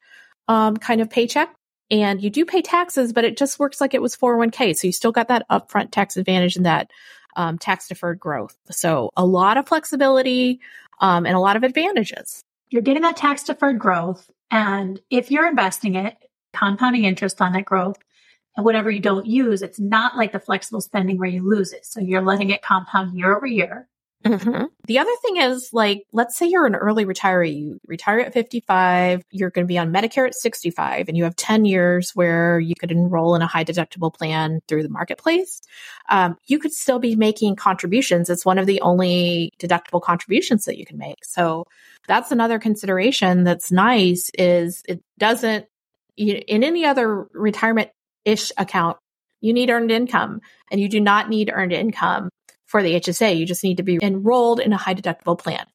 um, 0.52 0.76
kind 0.76 1.00
of 1.00 1.09
paycheck 1.09 1.54
and 1.90 2.23
you 2.23 2.28
do 2.28 2.44
pay 2.44 2.61
taxes, 2.61 3.14
but 3.14 3.25
it 3.25 3.38
just 3.38 3.59
works 3.59 3.80
like 3.80 3.94
it 3.94 4.02
was 4.02 4.14
401k. 4.14 4.76
So 4.76 4.87
you 4.87 4.92
still 4.92 5.12
got 5.12 5.28
that 5.28 5.47
upfront 5.50 5.90
tax 5.90 6.18
advantage 6.18 6.56
and 6.56 6.66
that 6.66 6.90
um, 7.37 7.56
tax 7.56 7.88
deferred 7.88 8.21
growth. 8.21 8.54
So 8.71 9.11
a 9.16 9.25
lot 9.25 9.56
of 9.56 9.66
flexibility 9.66 10.61
um, 11.00 11.25
and 11.25 11.35
a 11.35 11.40
lot 11.40 11.56
of 11.56 11.62
advantages. 11.62 12.42
You're 12.68 12.82
getting 12.82 13.02
that 13.02 13.16
tax 13.16 13.44
deferred 13.44 13.78
growth. 13.78 14.30
And 14.50 15.00
if 15.09 15.30
you're 15.30 15.49
investing 15.49 15.94
it, 15.94 16.16
compounding 16.52 17.04
interest 17.04 17.40
on 17.40 17.52
that 17.54 17.64
growth, 17.64 17.97
and 18.54 18.66
whatever 18.66 18.90
you 18.90 19.00
don't 19.00 19.25
use, 19.25 19.62
it's 19.62 19.80
not 19.80 20.18
like 20.18 20.32
the 20.32 20.38
flexible 20.38 20.82
spending 20.82 21.18
where 21.18 21.28
you 21.28 21.49
lose 21.49 21.73
it. 21.73 21.87
So 21.87 22.00
you're 22.00 22.21
letting 22.21 22.50
it 22.50 22.61
compound 22.61 23.16
year 23.16 23.35
over 23.35 23.47
year. 23.47 23.88
Mm-hmm. 24.25 24.64
The 24.87 24.99
other 24.99 25.11
thing 25.23 25.37
is 25.38 25.71
like, 25.73 26.05
let's 26.12 26.37
say 26.37 26.47
you're 26.47 26.67
an 26.67 26.75
early 26.75 27.05
retiree, 27.05 27.57
you 27.57 27.81
retire 27.87 28.21
at 28.21 28.33
55, 28.33 29.25
you're 29.31 29.50
going 29.50 29.64
to 29.64 29.69
be 29.69 29.79
on 29.79 29.93
Medicare 29.93 30.26
at 30.26 30.35
65, 30.35 31.09
and 31.09 31.17
you 31.17 31.25
have 31.25 31.37
10 31.37 31.64
years 31.64 32.12
where 32.14 32.61
you 32.61 32.75
could 32.75 32.93
enroll 32.93 33.35
in 33.35 33.43
a 33.43 33.47
high 33.47 33.64
deductible 33.64 34.14
plan 34.14 34.61
through 34.69 34.83
the 34.83 34.88
marketplace. 34.88 35.61
Um, 36.09 36.37
you 36.47 36.59
could 36.59 36.73
still 36.73 36.99
be 36.99 37.17
making 37.17 37.57
contributions. 37.57 38.31
It's 38.31 38.45
one 38.45 38.59
of 38.59 38.67
the 38.67 38.81
only 38.81 39.52
deductible 39.59 40.02
contributions 40.02 40.64
that 40.67 40.79
you 40.79 40.87
can 40.87 40.99
make. 40.99 41.25
So 41.25 41.67
that's 42.07 42.33
another 42.33 42.59
consideration 42.59 43.45
that's 43.45 43.73
nice 43.73 44.31
is 44.38 44.83
it 44.88 45.02
doesn't, 45.19 45.67
in 46.17 46.62
any 46.62 46.85
other 46.85 47.26
retirement 47.33 47.91
ish 48.25 48.52
account, 48.59 48.99
you 49.41 49.52
need 49.52 49.71
earned 49.71 49.91
income 49.91 50.41
and 50.71 50.81
you 50.81 50.88
do 50.88 51.00
not 51.00 51.29
need 51.29 51.50
earned 51.52 51.73
income 51.73 52.31
for 52.73 52.83
the 52.83 52.95
HSA. 52.95 53.37
You 53.37 53.45
just 53.45 53.62
need 53.62 53.76
to 53.76 53.83
be 53.83 53.99
enrolled 54.02 54.59
in 54.59 54.73
a 54.73 54.79
high 54.79 54.95
deductible 54.95 55.38
plan. 55.38 55.67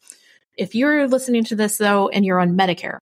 If 0.57 0.73
you're 0.73 1.07
listening 1.07 1.43
to 1.45 1.55
this 1.55 1.77
though 1.77 2.09
and 2.09 2.25
you're 2.25 2.39
on 2.39 2.57
Medicare, 2.57 2.97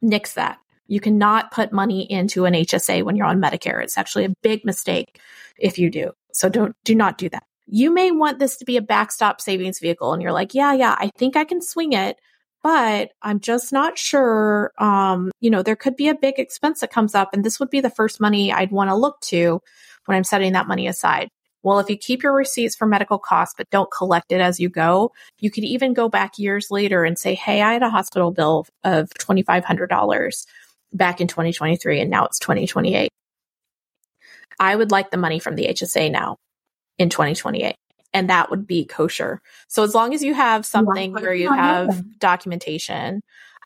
nix 0.00 0.32
that. 0.32 0.58
You 0.86 0.98
cannot 0.98 1.50
put 1.52 1.72
money 1.74 2.10
into 2.10 2.46
an 2.46 2.54
HSA 2.54 3.02
when 3.02 3.16
you're 3.16 3.26
on 3.26 3.42
Medicare. 3.42 3.82
It's 3.82 3.98
actually 3.98 4.24
a 4.24 4.32
big 4.42 4.64
mistake 4.64 5.20
if 5.58 5.78
you 5.78 5.90
do. 5.90 6.12
So 6.32 6.48
don't 6.48 6.74
do 6.84 6.94
not 6.94 7.18
do 7.18 7.28
that. 7.28 7.44
You 7.66 7.92
may 7.92 8.10
want 8.10 8.38
this 8.38 8.56
to 8.56 8.64
be 8.64 8.78
a 8.78 8.82
backstop 8.82 9.42
savings 9.42 9.78
vehicle 9.78 10.14
and 10.14 10.22
you're 10.22 10.32
like, 10.32 10.54
"Yeah, 10.54 10.72
yeah, 10.72 10.96
I 10.98 11.10
think 11.18 11.36
I 11.36 11.44
can 11.44 11.60
swing 11.60 11.92
it." 11.92 12.16
But 12.62 13.10
I'm 13.20 13.40
just 13.40 13.74
not 13.74 13.98
sure. 13.98 14.72
Um, 14.78 15.30
you 15.40 15.50
know, 15.50 15.62
there 15.62 15.76
could 15.76 15.96
be 15.96 16.08
a 16.08 16.14
big 16.14 16.38
expense 16.38 16.80
that 16.80 16.90
comes 16.90 17.14
up, 17.14 17.34
and 17.34 17.44
this 17.44 17.60
would 17.60 17.70
be 17.70 17.80
the 17.80 17.90
first 17.90 18.20
money 18.20 18.50
I'd 18.50 18.72
want 18.72 18.88
to 18.88 18.96
look 18.96 19.20
to 19.32 19.60
when 20.06 20.16
I'm 20.16 20.24
setting 20.24 20.54
that 20.54 20.66
money 20.66 20.88
aside. 20.88 21.28
Well, 21.62 21.80
if 21.80 21.90
you 21.90 21.96
keep 21.96 22.22
your 22.22 22.34
receipts 22.34 22.76
for 22.76 22.86
medical 22.86 23.18
costs, 23.18 23.54
but 23.56 23.68
don't 23.70 23.90
collect 23.90 24.30
it 24.30 24.40
as 24.40 24.60
you 24.60 24.68
go, 24.68 25.12
you 25.40 25.50
could 25.50 25.64
even 25.64 25.92
go 25.92 26.08
back 26.08 26.38
years 26.38 26.70
later 26.70 27.04
and 27.04 27.18
say, 27.18 27.34
Hey, 27.34 27.62
I 27.62 27.72
had 27.72 27.82
a 27.82 27.90
hospital 27.90 28.30
bill 28.30 28.66
of 28.84 29.10
$2,500 29.18 30.46
back 30.92 31.20
in 31.20 31.28
2023 31.28 32.00
and 32.00 32.10
now 32.10 32.26
it's 32.26 32.38
2028. 32.38 33.10
I 34.60 34.74
would 34.74 34.90
like 34.90 35.10
the 35.10 35.16
money 35.16 35.38
from 35.38 35.54
the 35.54 35.66
HSA 35.66 36.10
now 36.10 36.36
in 36.98 37.10
2028 37.10 37.74
and 38.12 38.30
that 38.30 38.50
would 38.50 38.66
be 38.66 38.84
kosher. 38.84 39.40
So 39.68 39.82
as 39.82 39.94
long 39.94 40.14
as 40.14 40.22
you 40.22 40.34
have 40.34 40.64
something 40.64 41.12
where 41.12 41.34
you 41.34 41.52
have 41.52 42.18
documentation 42.18 43.20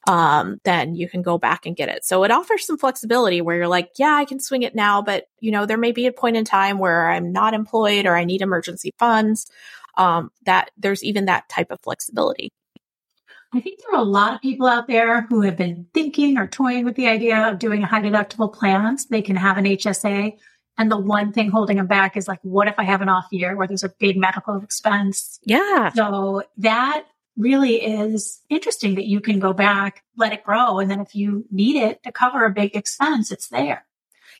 um, 0.09 0.61
then 0.65 0.95
you 0.95 1.09
can 1.09 1.23
go 1.23 1.39
back 1.39 1.65
and 1.65 1.77
get 1.77 1.89
it. 1.89 2.05
So 2.05 2.25
it 2.25 2.31
offers 2.31 2.67
some 2.67 2.79
flexibility 2.79 3.41
where 3.41 3.57
you're 3.57 3.69
like, 3.69 3.91
yeah, 3.99 4.15
I 4.15 4.25
can 4.25 4.41
swing 4.41 4.63
it 4.63 4.75
now, 4.75 5.03
but 5.03 5.29
you 5.41 5.51
know, 5.51 5.67
there 5.67 5.79
may 5.79 5.93
be 5.93 6.07
a 6.07 6.13
point 6.13 6.37
in 6.37 6.45
time 6.45 6.79
where 6.79 7.11
I'm 7.11 7.33
not 7.33 7.55
employed 7.55 8.07
or 8.07 8.17
I 8.17 8.25
need 8.25 8.43
emergency 8.43 8.93
funds. 8.99 9.51
Um, 9.99 10.31
that 10.47 10.71
there's 10.79 11.05
even 11.05 11.27
that 11.27 11.51
type 11.51 11.71
of 11.71 11.79
flexibility. 11.83 12.51
I 13.55 13.61
think 13.61 13.81
there 13.81 13.95
are 13.95 14.01
a 14.01 14.05
lot 14.05 14.33
of 14.33 14.41
people 14.41 14.67
out 14.67 14.87
there 14.87 15.23
who 15.23 15.43
have 15.43 15.59
been 15.59 15.87
thinking 15.93 16.39
or 16.39 16.47
toying 16.47 16.87
with 16.87 16.97
the 16.97 17.09
idea 17.09 17.49
of 17.49 17.59
doing 17.59 17.83
a 17.83 17.87
high 17.87 18.01
deductible 18.01 18.53
plans. 18.53 19.07
They 19.07 19.21
can 19.21 19.37
have 19.37 19.59
an 19.59 19.67
HSA. 19.67 20.39
And 20.79 20.91
the 20.91 20.97
one 20.97 21.33
thing 21.33 21.51
holding 21.51 21.77
them 21.77 21.87
back 21.87 22.17
is 22.17 22.27
like, 22.27 22.39
what 22.41 22.67
if 22.67 22.75
I 22.79 22.85
have 22.85 23.03
an 23.03 23.11
off 23.11 23.27
year 23.31 23.55
where 23.55 23.67
there's 23.67 23.85
a 23.85 23.91
big 23.99 24.17
medical 24.17 24.57
expense? 24.63 25.39
Yeah. 25.45 25.91
So 25.93 26.45
that 26.57 27.05
really 27.37 27.77
is 27.77 28.41
interesting 28.49 28.97
that 28.97 29.07
you 29.07 29.21
can 29.21 29.39
go 29.39 29.53
back, 29.53 30.03
let 30.17 30.33
it 30.33 30.45
grow. 30.45 30.79
And 30.79 30.91
then 30.91 31.01
if 31.01 31.15
you 31.15 31.47
need 31.51 31.77
it 31.77 32.03
to 32.03 32.13
cover 32.13 32.45
a 32.45 32.51
big 32.51 32.77
expense, 32.77 33.33
it's 33.33 33.49
there. 33.49 33.87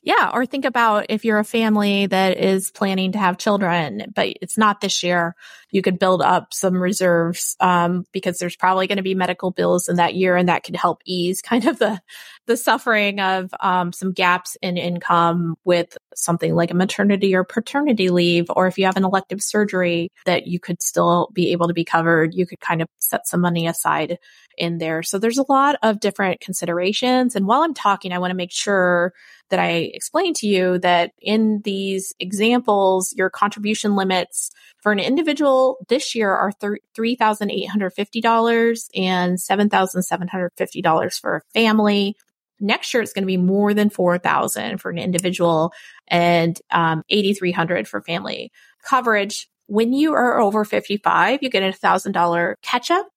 Yeah. 0.05 0.31
Or 0.33 0.45
think 0.45 0.65
about 0.65 1.05
if 1.07 1.23
you're 1.23 1.39
a 1.39 1.45
family 1.45 2.07
that 2.07 2.37
is 2.37 2.71
planning 2.71 3.13
to 3.13 3.19
have 3.19 3.37
children, 3.37 4.11
but 4.13 4.27
it's 4.41 4.57
not 4.57 4.81
this 4.81 5.01
year, 5.01 5.33
you 5.71 5.81
could 5.81 5.97
build 5.97 6.21
up 6.21 6.53
some 6.53 6.75
reserves, 6.75 7.55
um, 7.61 8.05
because 8.11 8.37
there's 8.37 8.57
probably 8.57 8.85
going 8.87 8.97
to 8.97 9.03
be 9.03 9.15
medical 9.15 9.49
bills 9.49 9.87
in 9.87 9.95
that 9.95 10.13
year 10.13 10.35
and 10.35 10.49
that 10.49 10.65
could 10.65 10.75
help 10.75 11.01
ease 11.05 11.41
kind 11.41 11.65
of 11.65 11.79
the, 11.79 12.01
the 12.45 12.57
suffering 12.57 13.19
of, 13.19 13.49
um, 13.59 13.93
some 13.93 14.11
gaps 14.11 14.57
in 14.61 14.77
income 14.77 15.55
with 15.63 15.97
something 16.15 16.55
like 16.55 16.71
a 16.71 16.75
maternity 16.75 17.35
or 17.35 17.43
paternity 17.43 18.09
leave, 18.09 18.45
or 18.49 18.67
if 18.67 18.77
you 18.77 18.85
have 18.85 18.97
an 18.97 19.05
elective 19.05 19.41
surgery 19.41 20.11
that 20.25 20.47
you 20.47 20.59
could 20.59 20.81
still 20.81 21.29
be 21.33 21.51
able 21.51 21.67
to 21.67 21.73
be 21.73 21.85
covered, 21.85 22.33
you 22.33 22.45
could 22.45 22.59
kind 22.59 22.81
of 22.81 22.87
set 22.99 23.27
some 23.27 23.41
money 23.41 23.67
aside 23.67 24.17
in 24.57 24.77
there. 24.77 25.03
So 25.03 25.17
there's 25.17 25.37
a 25.37 25.45
lot 25.49 25.75
of 25.81 25.99
different 25.99 26.39
considerations. 26.39 27.35
And 27.35 27.47
while 27.47 27.63
I'm 27.63 27.73
talking, 27.73 28.11
I 28.11 28.19
want 28.19 28.31
to 28.31 28.37
make 28.37 28.51
sure 28.51 29.13
that 29.49 29.59
I 29.59 29.91
explain 29.93 30.33
to 30.35 30.47
you 30.47 30.79
that 30.79 31.11
in 31.21 31.61
these 31.63 32.13
examples, 32.19 33.13
your 33.15 33.29
contribution 33.29 33.95
limits 33.95 34.51
for 34.81 34.91
an 34.91 34.99
individual 34.99 35.77
this 35.89 36.15
year 36.15 36.31
are 36.31 36.51
$3,850 36.61 38.89
and 38.95 39.37
$7,750 39.37 41.21
for 41.21 41.35
a 41.35 41.41
family. 41.53 42.15
Next 42.63 42.93
year, 42.93 43.03
it's 43.03 43.13
going 43.13 43.23
to 43.23 43.27
be 43.27 43.37
more 43.37 43.73
than 43.73 43.89
4,000 43.89 44.79
for 44.79 44.89
an 44.89 44.97
individual 44.97 45.73
and 46.07 46.59
um, 46.71 47.03
8,300 47.09 47.87
for 47.87 48.01
family 48.01 48.51
coverage. 48.83 49.49
When 49.67 49.93
you 49.93 50.13
are 50.13 50.39
over 50.39 50.65
55, 50.65 51.43
you 51.43 51.49
get 51.49 51.63
a 51.63 51.77
$1,000 51.77 52.55
catch 52.61 52.89
up 52.89 53.07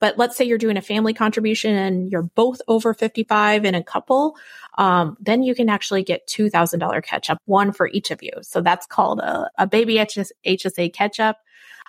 but 0.00 0.16
let's 0.16 0.36
say 0.36 0.44
you're 0.44 0.58
doing 0.58 0.78
a 0.78 0.82
family 0.82 1.12
contribution 1.14 1.76
and 1.76 2.10
you're 2.10 2.22
both 2.22 2.60
over 2.66 2.94
55 2.94 3.64
in 3.64 3.74
a 3.74 3.84
couple, 3.84 4.34
um, 4.78 5.16
then 5.20 5.42
you 5.42 5.54
can 5.54 5.68
actually 5.68 6.02
get 6.02 6.26
$2,000 6.26 7.04
catch 7.04 7.30
up, 7.30 7.38
one 7.44 7.70
for 7.70 7.86
each 7.88 8.10
of 8.10 8.22
you. 8.22 8.32
So 8.40 8.62
that's 8.62 8.86
called 8.86 9.20
a, 9.20 9.50
a 9.58 9.66
baby 9.66 10.02
HS, 10.02 10.32
HSA 10.44 10.92
catch 10.92 11.20
up. 11.20 11.36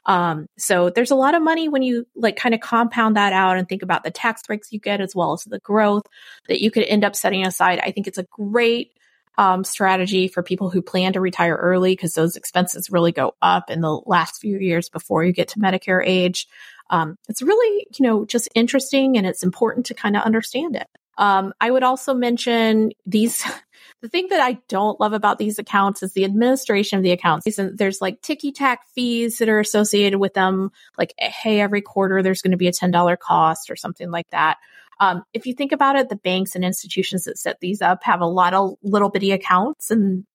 Um, 0.06 0.48
so 0.58 0.90
there's 0.90 1.12
a 1.12 1.16
lot 1.16 1.36
of 1.36 1.44
money 1.44 1.70
when 1.70 1.84
you 1.84 2.08
like 2.16 2.36
kind 2.36 2.56
of 2.56 2.62
compound 2.62 3.18
that 3.18 3.34
out 3.34 3.58
and 3.58 3.68
think 3.68 3.84
about 3.84 4.04
the 4.04 4.12
tax 4.12 4.42
breaks 4.48 4.72
you 4.72 4.80
get 4.80 5.02
as 5.02 5.16
well 5.16 5.34
as 5.34 5.44
the 5.44 5.60
growth 5.60 6.04
that 6.48 6.62
you 6.62 6.72
could 6.72 6.84
end 6.84 7.04
up 7.04 7.16
setting 7.16 7.46
aside. 7.46 7.80
I 7.80 7.92
think 7.92 8.08
it's 8.08 8.18
a 8.18 8.28
great 8.32 8.94
um, 9.38 9.64
strategy 9.64 10.28
for 10.28 10.44
people 10.44 10.70
who 10.70 10.82
plan 10.82 11.14
to 11.14 11.22
retire 11.22 11.56
early 11.56 11.94
because 11.94 12.14
those 12.14 12.36
expenses 12.36 12.90
really 12.92 13.12
go 13.12 13.36
up 13.42 13.70
in 13.70 13.82
the 13.82 14.02
last 14.06 14.42
few 14.42 14.58
years 14.58 14.90
before 14.90 15.24
you 15.24 15.32
get 15.34 15.50
to 15.50 15.60
Medicare 15.60 16.04
age 16.06 16.48
um, 16.92 17.18
it's 17.30 17.42
really, 17.42 17.88
you 17.98 18.06
know, 18.06 18.26
just 18.26 18.50
interesting 18.54 19.18
and 19.18 19.26
it's 19.26 19.44
important 19.44 19.88
to 19.88 19.94
kind 19.94 20.16
of 20.16 20.24
understand 20.24 20.76
it. 20.76 20.88
Um, 21.22 21.54
I 21.62 21.70
would 21.70 21.84
also 21.84 22.14
mention 22.14 22.92
these. 23.06 23.44
the 24.02 24.10
thing 24.10 24.28
that 24.30 24.42
I 24.42 24.54
don't 24.68 25.00
love 25.00 25.14
about 25.14 25.38
these 25.38 25.60
accounts 25.60 26.02
is 26.02 26.14
the 26.14 26.26
administration 26.26 26.98
of 26.98 27.04
the 27.04 27.12
accounts. 27.12 27.48
There's 27.58 28.02
like 28.02 28.22
ticky 28.22 28.52
tack 28.52 28.88
fees 28.96 29.38
that 29.38 29.48
are 29.48 29.60
associated 29.60 30.18
with 30.20 30.34
them. 30.34 30.72
Like, 30.98 31.14
hey, 31.20 31.62
every 31.62 31.82
quarter 31.82 32.24
there's 32.24 32.42
going 32.42 32.52
to 32.52 32.58
be 32.58 32.68
a 32.68 32.72
$10 32.72 33.20
cost 33.20 33.70
or 33.70 33.76
something 33.76 34.10
like 34.10 34.28
that. 34.32 34.58
Um, 35.00 35.24
if 35.34 35.46
you 35.46 35.54
think 35.54 35.72
about 35.72 35.96
it, 35.96 36.10
the 36.10 36.16
banks 36.16 36.56
and 36.56 36.66
institutions 36.66 37.26
that 37.26 37.38
set 37.38 37.60
these 37.60 37.82
up 37.82 38.04
have 38.04 38.22
a 38.22 38.26
lot 38.26 38.56
of 38.56 38.76
little 38.82 39.10
bitty 39.10 39.32
accounts 39.32 39.92
and 39.92 40.26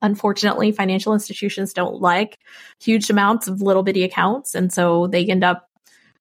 unfortunately 0.00 0.72
financial 0.72 1.14
institutions 1.14 1.72
don't 1.72 2.00
like 2.00 2.38
huge 2.80 3.08
amounts 3.08 3.46
of 3.46 3.62
little 3.62 3.84
bitty 3.84 4.02
accounts. 4.02 4.56
And 4.56 4.72
so 4.72 5.06
they 5.06 5.24
end 5.24 5.44
up 5.44 5.68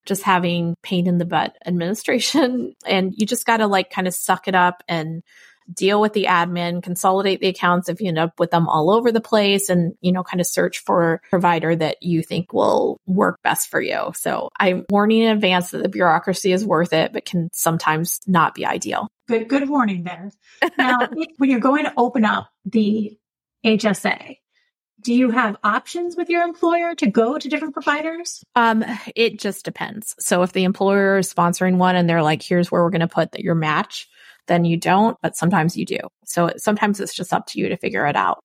just 0.06 0.24
having 0.24 0.76
pain 0.82 1.08
in 1.08 1.18
the 1.18 1.26
butt 1.26 1.56
administration. 1.66 2.76
And 2.86 3.14
you 3.16 3.26
just 3.26 3.46
got 3.46 3.58
to 3.58 3.68
like 3.68 3.90
kind 3.90 4.08
of 4.08 4.14
suck 4.14 4.48
it 4.48 4.56
up 4.56 4.84
and 4.88 5.24
deal 5.72 6.02
with 6.02 6.14
the 6.14 6.26
admin, 6.26 6.84
consolidate 6.84 7.40
the 7.40 7.48
accounts 7.48 7.90
if 7.90 8.02
you 8.02 8.08
end 8.08 8.20
up 8.20 8.40
with 8.40 8.52
them 8.52 8.68
all 8.68 8.92
over 8.92 9.12
the 9.12 9.22
place 9.22 9.70
and, 9.70 9.94
you 10.02 10.12
know, 10.12 10.24
kind 10.24 10.42
of 10.42 10.48
search 10.48 10.80
for 10.80 11.14
a 11.14 11.30
provider 11.30 11.76
that 11.76 11.98
you 12.02 12.22
think 12.24 12.54
will 12.54 13.00
work 13.06 13.40
best 13.44 13.70
for 13.70 13.82
you. 13.82 14.12
So 14.16 14.50
I'm 14.60 14.86
warning 14.90 15.24
in 15.24 15.32
advance 15.32 15.72
that 15.72 15.84
the 15.84 15.90
bureaucracy 15.90 16.52
is 16.52 16.66
worth 16.66 16.94
it, 16.94 17.14
but 17.14 17.26
can 17.26 17.50
sometimes 17.54 18.20
not 18.28 18.56
be 18.56 18.66
ideal. 18.66 19.08
Good, 19.28 19.48
good 19.48 19.70
warning 19.70 20.04
there. 20.04 20.32
Now, 20.78 21.08
when 21.38 21.50
you're 21.50 21.60
going 21.60 21.86
to 21.86 21.94
open 21.96 22.26
up 22.26 22.50
the 22.66 23.18
HSA, 23.66 24.38
Do 25.02 25.14
you 25.14 25.32
have 25.32 25.58
options 25.64 26.16
with 26.16 26.30
your 26.30 26.44
employer 26.44 26.96
to 26.96 27.08
go 27.08 27.38
to 27.38 27.50
different 27.50 27.74
providers? 27.74 28.44
Um, 28.56 28.86
it 29.16 29.40
just 29.40 29.66
depends. 29.66 30.16
So 30.20 30.44
if 30.44 30.54
the 30.54 30.64
employer 30.64 31.18
is 31.18 31.34
sponsoring 31.34 31.78
one 31.78 31.96
and 31.96 32.10
they're 32.10 32.22
like, 32.22 32.42
here's 32.42 32.72
where 32.72 32.84
we're 32.84 32.92
going 32.92 33.02
to 33.02 33.08
put 33.08 33.38
your 33.40 33.56
match, 33.56 34.08
then 34.48 34.66
you 34.66 34.78
don't, 34.78 35.18
but 35.22 35.36
sometimes 35.36 35.76
you 35.78 35.86
do. 35.86 36.00
So 36.26 36.52
sometimes 36.58 37.00
it's 37.00 37.14
just 37.14 37.34
up 37.34 37.48
to 37.48 37.60
you 37.60 37.70
to 37.70 37.78
figure 37.78 38.06
it 38.06 38.16
out. 38.16 38.44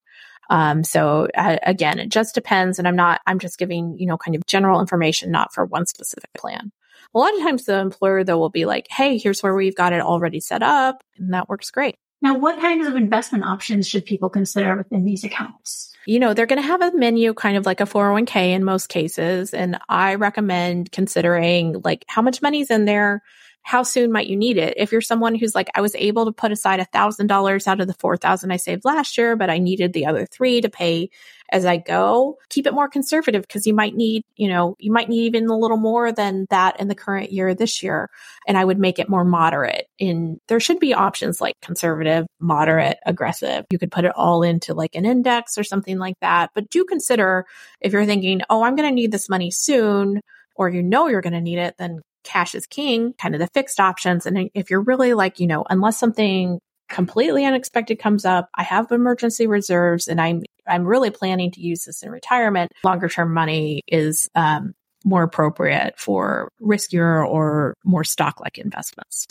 Um, 0.49 0.83
so 0.83 1.27
uh, 1.35 1.57
again, 1.63 1.99
it 1.99 2.09
just 2.09 2.33
depends. 2.33 2.79
And 2.79 2.87
I'm 2.87 2.95
not, 2.95 3.21
I'm 3.27 3.39
just 3.39 3.57
giving, 3.57 3.97
you 3.99 4.05
know, 4.05 4.17
kind 4.17 4.35
of 4.35 4.45
general 4.45 4.79
information, 4.79 5.31
not 5.31 5.53
for 5.53 5.65
one 5.65 5.85
specific 5.85 6.31
plan. 6.37 6.71
A 7.13 7.19
lot 7.19 7.33
of 7.33 7.41
times 7.41 7.65
the 7.65 7.79
employer 7.79 8.23
though 8.23 8.37
will 8.37 8.49
be 8.49 8.65
like, 8.65 8.87
Hey, 8.89 9.17
here's 9.17 9.41
where 9.43 9.55
we've 9.55 9.75
got 9.75 9.93
it 9.93 10.01
already 10.01 10.39
set 10.39 10.63
up. 10.63 11.03
And 11.17 11.33
that 11.33 11.49
works 11.49 11.71
great. 11.71 11.95
Now, 12.21 12.37
what 12.37 12.59
kinds 12.59 12.87
of 12.87 12.95
investment 12.95 13.43
options 13.43 13.87
should 13.87 14.05
people 14.05 14.29
consider 14.29 14.75
within 14.75 15.05
these 15.05 15.23
accounts? 15.23 15.93
You 16.07 16.19
know, 16.19 16.33
they're 16.33 16.45
going 16.45 16.61
to 16.61 16.67
have 16.67 16.81
a 16.81 16.95
menu 16.95 17.33
kind 17.33 17.57
of 17.57 17.65
like 17.65 17.81
a 17.81 17.85
401k 17.85 18.53
in 18.53 18.63
most 18.63 18.87
cases. 18.87 19.53
And 19.53 19.77
I 19.89 20.15
recommend 20.15 20.93
considering 20.93 21.81
like 21.83 22.05
how 22.07 22.21
much 22.21 22.41
money's 22.41 22.71
in 22.71 22.85
there, 22.85 23.21
how 23.67 23.83
soon 23.83 24.13
might 24.13 24.27
you 24.27 24.37
need 24.37 24.57
it? 24.57 24.75
If 24.77 24.93
you're 24.93 25.01
someone 25.01 25.35
who's 25.35 25.53
like, 25.53 25.67
I 25.75 25.81
was 25.81 25.93
able 25.95 26.23
to 26.23 26.31
put 26.31 26.53
aside 26.53 26.79
a 26.79 26.85
thousand 26.85 27.27
dollars 27.27 27.67
out 27.67 27.81
of 27.81 27.87
the 27.87 27.93
four 27.95 28.15
thousand 28.15 28.51
I 28.51 28.55
saved 28.55 28.85
last 28.85 29.17
year, 29.17 29.35
but 29.35 29.49
I 29.49 29.57
needed 29.57 29.91
the 29.91 30.05
other 30.05 30.25
three 30.25 30.61
to 30.61 30.69
pay 30.69 31.09
as 31.51 31.65
I 31.65 31.75
go, 31.75 32.37
keep 32.49 32.65
it 32.65 32.73
more 32.73 32.87
conservative 32.87 33.41
because 33.41 33.67
you 33.67 33.73
might 33.73 33.93
need, 33.93 34.23
you 34.37 34.47
know, 34.47 34.77
you 34.79 34.89
might 34.89 35.09
need 35.09 35.25
even 35.25 35.47
a 35.47 35.57
little 35.57 35.75
more 35.75 36.13
than 36.13 36.47
that 36.49 36.79
in 36.79 36.87
the 36.87 36.95
current 36.95 37.33
year 37.33 37.53
this 37.53 37.83
year. 37.83 38.09
And 38.47 38.57
I 38.57 38.63
would 38.63 38.79
make 38.79 38.99
it 38.99 39.09
more 39.09 39.25
moderate 39.25 39.87
in 39.99 40.39
there 40.47 40.61
should 40.61 40.79
be 40.79 40.93
options 40.93 41.41
like 41.41 41.55
conservative, 41.61 42.25
moderate, 42.39 42.99
aggressive. 43.05 43.65
You 43.69 43.79
could 43.79 43.91
put 43.91 44.05
it 44.05 44.13
all 44.15 44.43
into 44.43 44.75
like 44.75 44.95
an 44.95 45.05
index 45.05 45.57
or 45.57 45.65
something 45.65 45.99
like 45.99 46.15
that. 46.21 46.51
But 46.55 46.69
do 46.69 46.85
consider 46.85 47.45
if 47.81 47.91
you're 47.91 48.05
thinking, 48.05 48.43
oh, 48.49 48.63
I'm 48.63 48.77
going 48.77 48.87
to 48.87 48.95
need 48.95 49.11
this 49.11 49.27
money 49.27 49.51
soon, 49.51 50.21
or 50.55 50.69
you 50.69 50.81
know 50.81 51.07
you're 51.07 51.21
going 51.21 51.33
to 51.33 51.41
need 51.41 51.59
it, 51.59 51.75
then 51.77 51.99
cash 52.27 52.53
is 52.53 52.67
king, 52.67 53.13
kind 53.13 53.33
of 53.33 53.39
the 53.39 53.47
fixed 53.47 53.79
options. 53.79 54.25
And 54.25 54.49
if 54.53 54.69
you're 54.69 54.83
really 54.83 55.13
like, 55.13 55.39
you 55.39 55.47
know, 55.47 55.65
unless 55.69 55.97
something 55.97 56.59
completely 56.89 57.45
unexpected 57.45 57.99
comes 57.99 58.25
up, 58.25 58.49
I 58.55 58.63
have 58.63 58.91
emergency 58.91 59.47
reserves 59.47 60.07
and 60.07 60.21
I'm 60.21 60.43
I'm 60.67 60.85
really 60.85 61.09
planning 61.09 61.51
to 61.51 61.61
use 61.61 61.85
this 61.85 62.03
in 62.03 62.11
retirement. 62.11 62.71
Longer 62.83 63.07
term 63.07 63.33
money 63.33 63.81
is 63.87 64.29
um, 64.35 64.73
more 65.05 65.23
appropriate 65.23 65.97
for 65.97 66.49
riskier 66.61 67.25
or 67.25 67.73
more 67.85 68.03
stock 68.03 68.39
like 68.41 68.57
investments. 68.57 69.27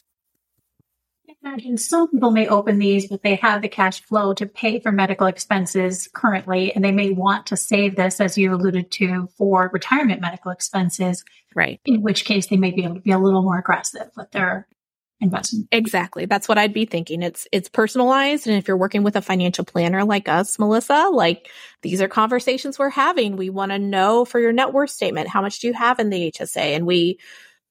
Imagine 1.46 1.76
some 1.76 2.08
people 2.08 2.30
may 2.30 2.48
open 2.48 2.78
these, 2.78 3.08
but 3.08 3.22
they 3.22 3.36
have 3.36 3.62
the 3.62 3.68
cash 3.68 4.02
flow 4.02 4.34
to 4.34 4.46
pay 4.46 4.80
for 4.80 4.90
medical 4.90 5.26
expenses 5.26 6.08
currently, 6.12 6.72
and 6.72 6.84
they 6.84 6.92
may 6.92 7.10
want 7.10 7.46
to 7.46 7.56
save 7.56 7.96
this, 7.96 8.20
as 8.20 8.36
you 8.36 8.52
alluded 8.54 8.90
to, 8.90 9.28
for 9.38 9.70
retirement 9.72 10.20
medical 10.20 10.50
expenses. 10.50 11.24
Right. 11.54 11.80
In 11.84 12.02
which 12.02 12.24
case 12.24 12.48
they 12.48 12.56
may 12.56 12.72
be 12.72 12.84
able 12.84 12.96
to 12.96 13.00
be 13.00 13.12
a 13.12 13.18
little 13.18 13.42
more 13.42 13.58
aggressive 13.58 14.10
with 14.16 14.30
their 14.32 14.66
investment. 15.20 15.68
Exactly. 15.72 16.26
That's 16.26 16.48
what 16.48 16.58
I'd 16.58 16.74
be 16.74 16.84
thinking. 16.84 17.22
It's 17.22 17.48
it's 17.50 17.70
personalized 17.70 18.46
and 18.46 18.56
if 18.58 18.68
you're 18.68 18.76
working 18.76 19.02
with 19.02 19.16
a 19.16 19.22
financial 19.22 19.64
planner 19.64 20.04
like 20.04 20.28
us, 20.28 20.58
Melissa, 20.58 21.08
like 21.10 21.48
these 21.80 22.02
are 22.02 22.08
conversations 22.08 22.78
we're 22.78 22.90
having. 22.90 23.36
We 23.36 23.48
want 23.48 23.72
to 23.72 23.78
know 23.78 24.26
for 24.26 24.38
your 24.38 24.52
net 24.52 24.74
worth 24.74 24.90
statement, 24.90 25.28
how 25.28 25.40
much 25.40 25.60
do 25.60 25.68
you 25.68 25.72
have 25.72 25.98
in 25.98 26.10
the 26.10 26.30
HSA? 26.30 26.76
And 26.76 26.86
we 26.86 27.18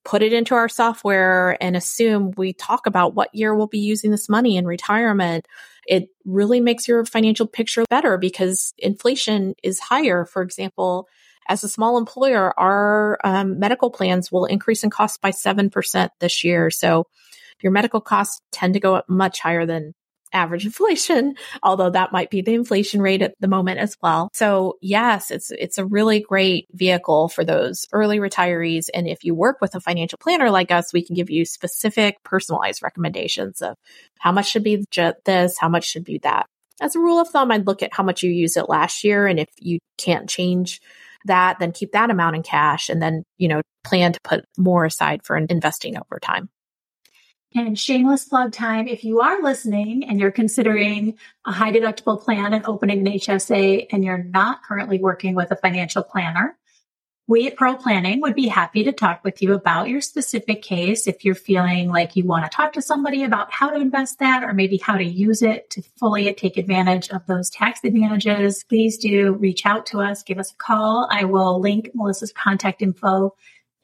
put 0.06 0.22
it 0.22 0.32
into 0.32 0.54
our 0.54 0.68
software 0.68 1.60
and 1.60 1.76
assume 1.76 2.32
we 2.36 2.52
talk 2.52 2.86
about 2.86 3.14
what 3.14 3.34
year 3.34 3.54
we'll 3.54 3.66
be 3.66 3.80
using 3.80 4.12
this 4.12 4.28
money 4.28 4.56
in 4.56 4.64
retirement. 4.64 5.46
It 5.84 6.10
really 6.24 6.60
makes 6.60 6.86
your 6.86 7.04
financial 7.04 7.46
picture 7.46 7.84
better 7.90 8.16
because 8.16 8.72
inflation 8.78 9.54
is 9.64 9.80
higher. 9.80 10.24
For 10.24 10.42
example, 10.42 11.08
as 11.48 11.64
a 11.64 11.68
small 11.68 11.98
employer, 11.98 12.58
our 12.58 13.18
um, 13.24 13.58
medical 13.58 13.90
plans 13.90 14.30
will 14.30 14.44
increase 14.44 14.84
in 14.84 14.90
cost 14.90 15.20
by 15.20 15.32
7% 15.32 16.08
this 16.20 16.44
year. 16.44 16.70
So 16.70 17.08
your 17.60 17.72
medical 17.72 18.00
costs 18.00 18.40
tend 18.52 18.74
to 18.74 18.80
go 18.80 18.94
up 18.94 19.08
much 19.08 19.40
higher 19.40 19.66
than 19.66 19.92
average 20.32 20.64
inflation, 20.64 21.34
although 21.62 21.90
that 21.90 22.12
might 22.12 22.30
be 22.30 22.40
the 22.40 22.54
inflation 22.54 23.00
rate 23.00 23.22
at 23.22 23.34
the 23.40 23.48
moment 23.48 23.78
as 23.78 23.96
well. 24.02 24.30
So 24.32 24.78
yes, 24.80 25.30
it's, 25.30 25.50
it's 25.50 25.78
a 25.78 25.86
really 25.86 26.20
great 26.20 26.66
vehicle 26.72 27.28
for 27.28 27.44
those 27.44 27.86
early 27.92 28.18
retirees. 28.18 28.88
And 28.92 29.06
if 29.06 29.24
you 29.24 29.34
work 29.34 29.60
with 29.60 29.74
a 29.74 29.80
financial 29.80 30.18
planner 30.18 30.50
like 30.50 30.70
us, 30.70 30.92
we 30.92 31.04
can 31.04 31.14
give 31.14 31.30
you 31.30 31.44
specific 31.44 32.22
personalized 32.22 32.82
recommendations 32.82 33.62
of 33.62 33.76
how 34.18 34.32
much 34.32 34.50
should 34.50 34.64
be 34.64 34.84
this, 35.24 35.58
how 35.58 35.68
much 35.68 35.84
should 35.84 36.04
be 36.04 36.18
that. 36.18 36.46
As 36.80 36.94
a 36.94 37.00
rule 37.00 37.18
of 37.18 37.28
thumb, 37.28 37.50
I'd 37.50 37.66
look 37.66 37.82
at 37.82 37.94
how 37.94 38.02
much 38.02 38.22
you 38.22 38.30
used 38.30 38.56
it 38.56 38.68
last 38.68 39.02
year. 39.02 39.26
And 39.26 39.40
if 39.40 39.48
you 39.58 39.78
can't 39.96 40.28
change 40.28 40.80
that, 41.24 41.58
then 41.58 41.72
keep 41.72 41.92
that 41.92 42.10
amount 42.10 42.36
in 42.36 42.42
cash 42.42 42.88
and 42.88 43.00
then, 43.00 43.24
you 43.38 43.48
know, 43.48 43.62
plan 43.84 44.12
to 44.12 44.20
put 44.22 44.44
more 44.58 44.84
aside 44.84 45.24
for 45.24 45.36
investing 45.36 45.96
over 45.96 46.18
time. 46.20 46.48
And 47.56 47.78
shameless 47.78 48.26
plug 48.26 48.52
time. 48.52 48.86
If 48.86 49.02
you 49.02 49.20
are 49.20 49.40
listening 49.40 50.04
and 50.04 50.20
you're 50.20 50.30
considering 50.30 51.16
a 51.46 51.52
high 51.52 51.72
deductible 51.72 52.22
plan 52.22 52.52
and 52.52 52.66
opening 52.66 52.98
an 52.98 53.14
HSA 53.14 53.86
and 53.90 54.04
you're 54.04 54.22
not 54.22 54.62
currently 54.62 54.98
working 54.98 55.34
with 55.34 55.50
a 55.50 55.56
financial 55.56 56.02
planner, 56.02 56.58
we 57.26 57.46
at 57.46 57.56
Pearl 57.56 57.76
Planning 57.76 58.20
would 58.20 58.34
be 58.34 58.48
happy 58.48 58.84
to 58.84 58.92
talk 58.92 59.24
with 59.24 59.40
you 59.40 59.54
about 59.54 59.88
your 59.88 60.02
specific 60.02 60.60
case. 60.60 61.06
If 61.06 61.24
you're 61.24 61.34
feeling 61.34 61.88
like 61.88 62.14
you 62.14 62.24
want 62.24 62.44
to 62.44 62.54
talk 62.54 62.74
to 62.74 62.82
somebody 62.82 63.24
about 63.24 63.50
how 63.50 63.70
to 63.70 63.80
invest 63.80 64.18
that 64.18 64.44
or 64.44 64.52
maybe 64.52 64.76
how 64.76 64.98
to 64.98 65.04
use 65.04 65.40
it 65.40 65.70
to 65.70 65.82
fully 65.98 66.32
take 66.34 66.58
advantage 66.58 67.08
of 67.08 67.26
those 67.26 67.48
tax 67.48 67.80
advantages, 67.82 68.64
please 68.68 68.98
do 68.98 69.32
reach 69.32 69.64
out 69.64 69.86
to 69.86 70.00
us. 70.00 70.22
Give 70.22 70.38
us 70.38 70.52
a 70.52 70.56
call. 70.56 71.08
I 71.10 71.24
will 71.24 71.58
link 71.58 71.90
Melissa's 71.94 72.34
contact 72.34 72.82
info 72.82 73.34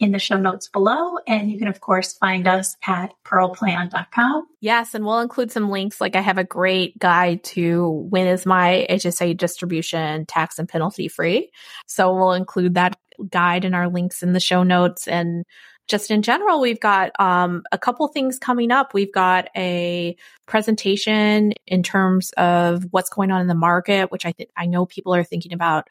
in 0.02 0.10
the 0.10 0.18
show 0.18 0.36
notes 0.36 0.66
below. 0.66 1.16
And 1.28 1.48
you 1.48 1.58
can, 1.58 1.68
of 1.68 1.80
course, 1.80 2.12
find 2.14 2.48
us 2.48 2.76
at 2.84 3.14
pearlplan.com. 3.24 4.48
Yes. 4.60 4.94
And 4.94 5.04
we'll 5.04 5.20
include 5.20 5.52
some 5.52 5.70
links. 5.70 6.00
Like 6.00 6.16
I 6.16 6.20
have 6.20 6.38
a 6.38 6.44
great 6.44 6.98
guide 6.98 7.44
to 7.44 7.88
when 8.10 8.26
is 8.26 8.44
my 8.44 8.84
HSA 8.90 9.36
distribution 9.36 10.26
tax 10.26 10.58
and 10.58 10.68
penalty 10.68 11.06
free. 11.06 11.52
So 11.86 12.12
we'll 12.12 12.32
include 12.32 12.74
that 12.74 12.98
guide 13.30 13.64
in 13.64 13.74
our 13.74 13.88
links 13.88 14.24
in 14.24 14.32
the 14.32 14.40
show 14.40 14.64
notes. 14.64 15.06
And 15.06 15.44
just 15.86 16.10
in 16.10 16.22
general, 16.22 16.60
we've 16.60 16.80
got 16.80 17.12
um, 17.20 17.62
a 17.70 17.78
couple 17.78 18.08
things 18.08 18.40
coming 18.40 18.72
up. 18.72 18.94
We've 18.94 19.12
got 19.12 19.50
a 19.56 20.16
presentation 20.46 21.52
in 21.66 21.84
terms 21.84 22.32
of 22.36 22.86
what's 22.90 23.10
going 23.10 23.30
on 23.30 23.40
in 23.40 23.46
the 23.46 23.54
market, 23.54 24.10
which 24.10 24.26
I 24.26 24.32
think 24.32 24.50
I 24.56 24.66
know 24.66 24.84
people 24.84 25.14
are 25.14 25.24
thinking 25.24 25.52
about 25.52 25.86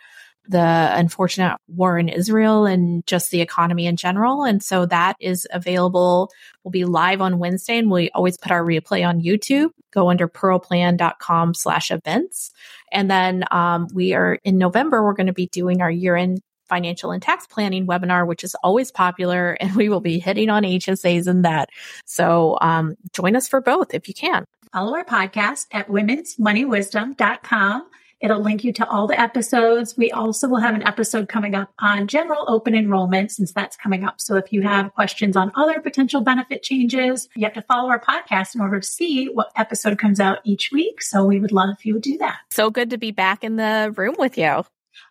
the 0.47 0.91
unfortunate 0.93 1.57
war 1.67 1.97
in 1.97 2.09
Israel 2.09 2.65
and 2.65 3.05
just 3.05 3.31
the 3.31 3.41
economy 3.41 3.85
in 3.85 3.95
general. 3.95 4.43
And 4.43 4.61
so 4.63 4.85
that 4.87 5.15
is 5.19 5.47
available. 5.51 6.31
We'll 6.63 6.71
be 6.71 6.85
live 6.85 7.21
on 7.21 7.39
Wednesday 7.39 7.77
and 7.77 7.91
we 7.91 8.09
always 8.11 8.37
put 8.37 8.51
our 8.51 8.63
replay 8.63 9.07
on 9.07 9.21
YouTube. 9.21 9.69
Go 9.91 10.09
under 10.09 10.27
pearlplan.com 10.27 11.53
slash 11.53 11.91
events. 11.91 12.51
And 12.91 13.09
then 13.09 13.43
um, 13.51 13.87
we 13.93 14.13
are 14.13 14.39
in 14.43 14.57
November, 14.57 15.03
we're 15.03 15.13
going 15.13 15.27
to 15.27 15.33
be 15.33 15.47
doing 15.47 15.81
our 15.81 15.91
year 15.91 16.15
end 16.15 16.41
financial 16.67 17.11
and 17.11 17.21
tax 17.21 17.45
planning 17.45 17.85
webinar, 17.85 18.25
which 18.25 18.43
is 18.43 18.55
always 18.63 18.91
popular. 18.91 19.57
And 19.61 19.75
we 19.75 19.89
will 19.89 20.01
be 20.01 20.17
hitting 20.19 20.49
on 20.49 20.63
HSAs 20.63 21.27
and 21.27 21.45
that. 21.45 21.69
So 22.05 22.57
um, 22.61 22.95
join 23.13 23.35
us 23.35 23.47
for 23.47 23.61
both 23.61 23.93
if 23.93 24.07
you 24.07 24.13
can. 24.13 24.45
Follow 24.73 24.95
our 24.95 25.05
podcast 25.05 25.67
at 25.71 25.87
womensmoneywisdom.com. 25.89 27.87
It'll 28.21 28.39
link 28.39 28.63
you 28.63 28.71
to 28.73 28.87
all 28.87 29.07
the 29.07 29.19
episodes. 29.19 29.97
We 29.97 30.11
also 30.11 30.47
will 30.47 30.59
have 30.59 30.75
an 30.75 30.87
episode 30.87 31.27
coming 31.27 31.55
up 31.55 31.71
on 31.79 32.07
general 32.07 32.45
open 32.47 32.75
enrollment 32.75 33.31
since 33.31 33.51
that's 33.51 33.75
coming 33.75 34.03
up. 34.03 34.21
So 34.21 34.35
if 34.35 34.53
you 34.53 34.61
have 34.61 34.93
questions 34.93 35.35
on 35.35 35.51
other 35.55 35.79
potential 35.79 36.21
benefit 36.21 36.63
changes, 36.63 37.27
you 37.35 37.43
have 37.45 37.53
to 37.53 37.61
follow 37.63 37.89
our 37.89 37.99
podcast 37.99 38.55
in 38.55 38.61
order 38.61 38.79
to 38.79 38.87
see 38.87 39.25
what 39.25 39.51
episode 39.55 39.97
comes 39.97 40.19
out 40.19 40.39
each 40.43 40.71
week. 40.71 41.01
So 41.01 41.25
we 41.25 41.39
would 41.39 41.51
love 41.51 41.69
if 41.77 41.85
you 41.85 41.93
would 41.93 42.03
do 42.03 42.17
that. 42.19 42.37
So 42.51 42.69
good 42.69 42.91
to 42.91 42.97
be 42.97 43.11
back 43.11 43.43
in 43.43 43.55
the 43.55 43.93
room 43.95 44.15
with 44.19 44.37
you. 44.37 44.63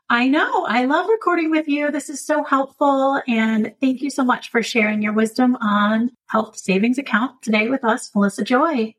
I 0.08 0.26
know. 0.26 0.66
I 0.66 0.86
love 0.86 1.08
recording 1.08 1.50
with 1.50 1.68
you. 1.68 1.90
This 1.92 2.10
is 2.10 2.20
so 2.20 2.42
helpful. 2.42 3.22
And 3.28 3.72
thank 3.80 4.02
you 4.02 4.10
so 4.10 4.24
much 4.24 4.50
for 4.50 4.62
sharing 4.62 5.02
your 5.02 5.12
wisdom 5.12 5.56
on 5.60 6.10
health 6.28 6.56
savings 6.56 6.98
account 6.98 7.42
today 7.42 7.68
with 7.68 7.84
us, 7.84 8.10
Melissa 8.14 8.44
Joy. 8.44 8.94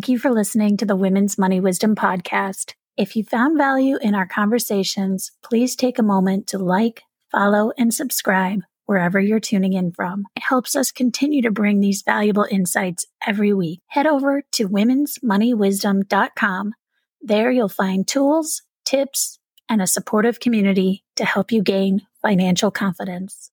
Thank 0.00 0.08
you 0.08 0.18
for 0.18 0.32
listening 0.32 0.78
to 0.78 0.86
the 0.86 0.96
Women's 0.96 1.36
Money 1.36 1.60
Wisdom 1.60 1.94
Podcast. 1.94 2.72
If 2.96 3.16
you 3.16 3.22
found 3.22 3.58
value 3.58 3.98
in 4.00 4.14
our 4.14 4.26
conversations, 4.26 5.30
please 5.42 5.76
take 5.76 5.98
a 5.98 6.02
moment 6.02 6.46
to 6.46 6.58
like, 6.58 7.02
follow, 7.30 7.72
and 7.76 7.92
subscribe 7.92 8.60
wherever 8.86 9.20
you're 9.20 9.40
tuning 9.40 9.74
in 9.74 9.92
from. 9.92 10.24
It 10.34 10.42
helps 10.42 10.74
us 10.74 10.90
continue 10.90 11.42
to 11.42 11.50
bring 11.50 11.80
these 11.80 12.00
valuable 12.00 12.46
insights 12.50 13.04
every 13.26 13.52
week. 13.52 13.82
Head 13.88 14.06
over 14.06 14.42
to 14.52 14.70
womensmoneywisdom.com. 14.70 16.72
There 17.20 17.50
you'll 17.50 17.68
find 17.68 18.08
tools, 18.08 18.62
tips, 18.86 19.38
and 19.68 19.82
a 19.82 19.86
supportive 19.86 20.40
community 20.40 21.04
to 21.16 21.26
help 21.26 21.52
you 21.52 21.62
gain 21.62 22.06
financial 22.22 22.70
confidence. 22.70 23.50